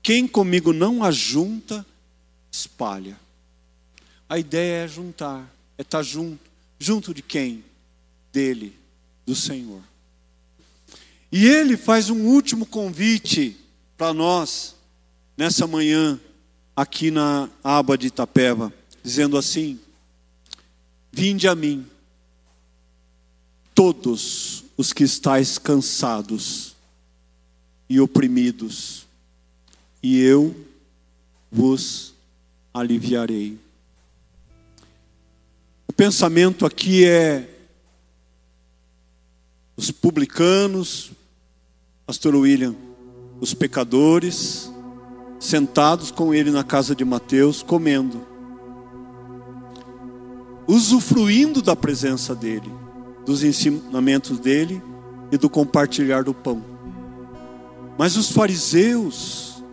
Quem 0.02 0.28
comigo 0.28 0.74
não 0.74 1.04
ajunta, 1.04 1.86
espalha. 2.52 3.20
A 4.28 4.38
ideia 4.38 4.86
é 4.86 4.88
juntar, 4.88 5.54
é 5.78 5.82
estar 5.82 6.04
junto. 6.04 6.50
Junto 6.80 7.14
de 7.14 7.22
quem? 7.22 7.64
Dele, 8.32 8.76
do 9.26 9.36
Senhor. 9.36 9.82
E 11.32 11.46
ele 11.46 11.76
faz 11.76 12.10
um 12.10 12.26
último 12.26 12.66
convite 12.66 13.58
para 13.98 14.14
nós 14.14 14.76
nessa 15.38 15.68
manhã 15.68 16.20
aqui 16.76 17.12
na 17.12 17.50
aba 17.64 17.98
de 17.98 18.08
Itapeva, 18.08 18.74
dizendo 19.04 19.38
assim: 19.38 19.80
Vinde 21.12 21.48
a 21.48 21.56
mim, 21.56 21.86
todos 23.74 24.64
os 24.78 24.94
que 24.94 25.04
estáis 25.04 25.58
cansados 25.58 26.76
e 27.90 28.00
oprimidos, 28.00 29.08
e 30.02 30.20
eu 30.20 30.56
vos 31.52 32.14
aliviarei. 32.74 33.58
O 35.88 35.94
pensamento 35.94 36.66
aqui 36.66 37.06
é 37.06 37.50
os 39.76 39.92
publicanos, 39.92 41.12
Pastor 42.06 42.36
William, 42.36 42.76
os 43.40 43.54
pecadores 43.54 44.70
sentados 45.40 46.12
com 46.12 46.34
ele 46.34 46.52
na 46.52 46.64
casa 46.64 46.94
de 46.94 47.06
Mateus, 47.06 47.64
comendo, 47.64 48.28
usufruindo 50.70 51.64
da 51.64 51.76
presença 51.76 52.36
dele, 52.36 52.72
dos 53.26 53.44
ensinamentos 53.44 54.38
dele 54.38 54.84
e 55.32 55.38
do 55.38 55.50
compartilhar 55.50 56.24
do 56.24 56.32
pão. 56.32 56.64
Mas 57.98 58.16
os 58.16 58.32
fariseus 58.32 59.64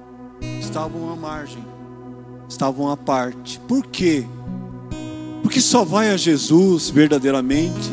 estavam 0.59 1.13
à 1.13 1.15
margem, 1.15 1.63
estavam 2.49 2.91
à 2.91 2.97
parte. 2.97 3.61
Por 3.69 3.85
quê? 3.87 4.27
Porque 5.43 5.61
só 5.61 5.85
vai 5.85 6.11
a 6.11 6.17
Jesus 6.17 6.89
verdadeiramente 6.89 7.91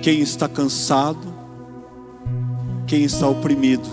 quem 0.00 0.20
está 0.20 0.48
cansado, 0.48 1.34
quem 2.86 3.02
está 3.02 3.26
oprimido. 3.26 3.88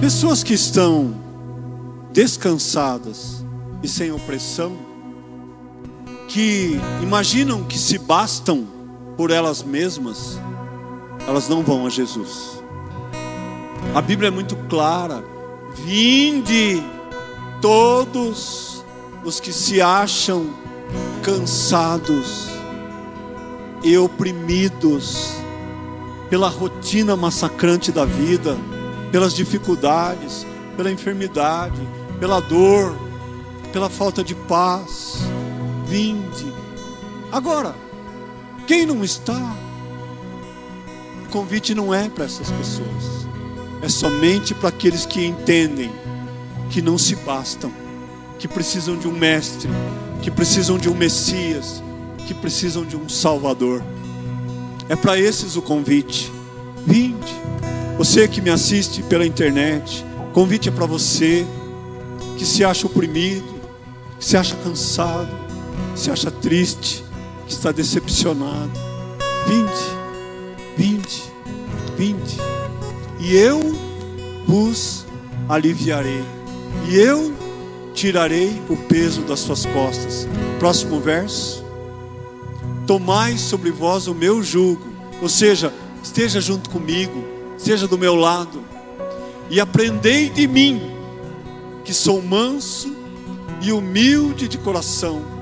Pessoas 0.00 0.44
que 0.44 0.54
estão 0.54 1.12
descansadas 2.12 3.44
e 3.82 3.88
sem 3.88 4.12
opressão, 4.12 4.89
que 6.30 6.80
imaginam 7.02 7.64
que 7.64 7.76
se 7.76 7.98
bastam 7.98 8.64
por 9.16 9.32
elas 9.32 9.64
mesmas, 9.64 10.38
elas 11.26 11.48
não 11.48 11.62
vão 11.62 11.86
a 11.86 11.90
Jesus. 11.90 12.62
A 13.94 14.00
Bíblia 14.00 14.28
é 14.28 14.30
muito 14.30 14.54
clara: 14.68 15.24
vinde 15.74 16.80
todos 17.60 18.84
os 19.24 19.40
que 19.40 19.52
se 19.52 19.82
acham 19.82 20.46
cansados 21.22 22.48
e 23.82 23.98
oprimidos 23.98 25.34
pela 26.30 26.48
rotina 26.48 27.16
massacrante 27.16 27.90
da 27.90 28.04
vida, 28.04 28.56
pelas 29.10 29.34
dificuldades, 29.34 30.46
pela 30.76 30.92
enfermidade, 30.92 31.80
pela 32.20 32.40
dor, 32.40 32.96
pela 33.72 33.90
falta 33.90 34.22
de 34.22 34.36
paz. 34.36 35.18
Vinde. 35.90 36.46
Agora, 37.32 37.74
quem 38.64 38.86
não 38.86 39.02
está? 39.02 39.56
O 41.24 41.28
convite 41.30 41.74
não 41.74 41.92
é 41.92 42.08
para 42.08 42.26
essas 42.26 42.48
pessoas, 42.48 43.26
é 43.82 43.88
somente 43.88 44.54
para 44.54 44.68
aqueles 44.68 45.04
que 45.04 45.26
entendem 45.26 45.90
que 46.70 46.80
não 46.80 46.96
se 46.96 47.16
bastam, 47.16 47.72
que 48.38 48.46
precisam 48.46 48.96
de 48.96 49.08
um 49.08 49.12
mestre, 49.12 49.68
que 50.22 50.30
precisam 50.30 50.78
de 50.78 50.88
um 50.88 50.94
Messias, 50.94 51.82
que 52.24 52.34
precisam 52.34 52.84
de 52.84 52.96
um 52.96 53.08
Salvador. 53.08 53.82
É 54.88 54.94
para 54.94 55.18
esses 55.18 55.56
o 55.56 55.62
convite. 55.62 56.30
Vinde. 56.86 57.34
Você 57.98 58.28
que 58.28 58.40
me 58.40 58.50
assiste 58.50 59.02
pela 59.02 59.26
internet, 59.26 60.06
convite 60.32 60.68
é 60.68 60.72
para 60.72 60.86
você 60.86 61.44
que 62.38 62.46
se 62.46 62.64
acha 62.64 62.86
oprimido, 62.86 63.60
que 64.20 64.24
se 64.24 64.36
acha 64.36 64.54
cansado, 64.56 65.49
se 66.00 66.10
acha 66.10 66.30
triste, 66.30 67.04
que 67.46 67.52
está 67.52 67.70
decepcionado. 67.70 68.70
Vinde, 69.46 70.76
vinde, 70.76 71.22
vinde. 71.96 72.36
E 73.18 73.36
eu 73.36 73.60
vos 74.46 75.04
aliviarei. 75.48 76.24
E 76.88 76.96
eu 76.96 77.34
tirarei 77.92 78.60
o 78.68 78.76
peso 78.76 79.22
das 79.22 79.40
suas 79.40 79.66
costas. 79.66 80.26
Próximo 80.58 81.00
verso 81.00 81.64
tomai 82.86 83.36
sobre 83.38 83.70
vós 83.70 84.08
o 84.08 84.14
meu 84.14 84.42
jugo, 84.42 84.82
ou 85.22 85.28
seja, 85.28 85.72
esteja 86.02 86.40
junto 86.40 86.70
comigo, 86.70 87.24
esteja 87.56 87.86
do 87.86 87.96
meu 87.96 88.16
lado, 88.16 88.64
e 89.48 89.60
aprendei 89.60 90.28
de 90.28 90.48
mim, 90.48 90.90
que 91.84 91.94
sou 91.94 92.20
manso 92.20 92.92
e 93.62 93.70
humilde 93.70 94.48
de 94.48 94.58
coração, 94.58 95.39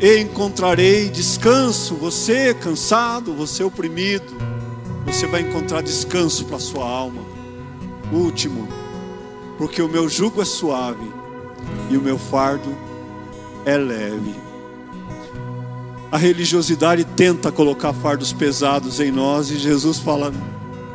e 0.00 0.18
encontrarei 0.18 1.08
descanso. 1.08 1.94
Você 1.96 2.54
cansado, 2.54 3.34
você 3.34 3.62
oprimido, 3.62 4.36
você 5.06 5.26
vai 5.26 5.42
encontrar 5.42 5.82
descanso 5.82 6.44
para 6.44 6.58
sua 6.58 6.88
alma. 6.88 7.22
Último, 8.12 8.68
porque 9.56 9.82
o 9.82 9.88
meu 9.88 10.08
jugo 10.08 10.40
é 10.40 10.44
suave 10.44 11.06
e 11.90 11.96
o 11.96 12.00
meu 12.00 12.18
fardo 12.18 12.76
é 13.66 13.76
leve. 13.76 14.34
A 16.10 16.16
religiosidade 16.16 17.04
tenta 17.04 17.52
colocar 17.52 17.92
fardos 17.92 18.32
pesados 18.32 18.98
em 18.98 19.10
nós 19.10 19.50
e 19.50 19.58
Jesus 19.58 19.98
fala: 19.98 20.32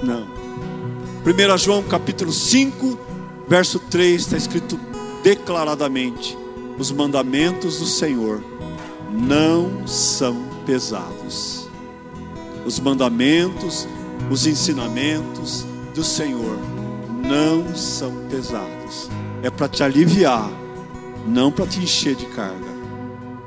não. 0.01 0.27
1 1.23 1.57
João 1.57 1.83
capítulo 1.83 2.33
5, 2.33 2.97
verso 3.47 3.79
3 3.79 4.21
está 4.21 4.37
escrito 4.37 4.79
declaradamente: 5.21 6.35
os 6.79 6.91
mandamentos 6.91 7.77
do 7.77 7.85
Senhor 7.85 8.41
não 9.13 9.87
são 9.87 10.35
pesados. 10.65 11.69
Os 12.65 12.79
mandamentos, 12.79 13.87
os 14.29 14.47
ensinamentos 14.47 15.65
do 15.93 16.03
Senhor 16.03 16.57
não 17.23 17.75
são 17.75 18.11
pesados. 18.29 19.09
É 19.43 19.49
para 19.49 19.67
te 19.67 19.83
aliviar, 19.83 20.49
não 21.27 21.51
para 21.51 21.67
te 21.67 21.79
encher 21.79 22.15
de 22.15 22.25
carga. 22.27 22.72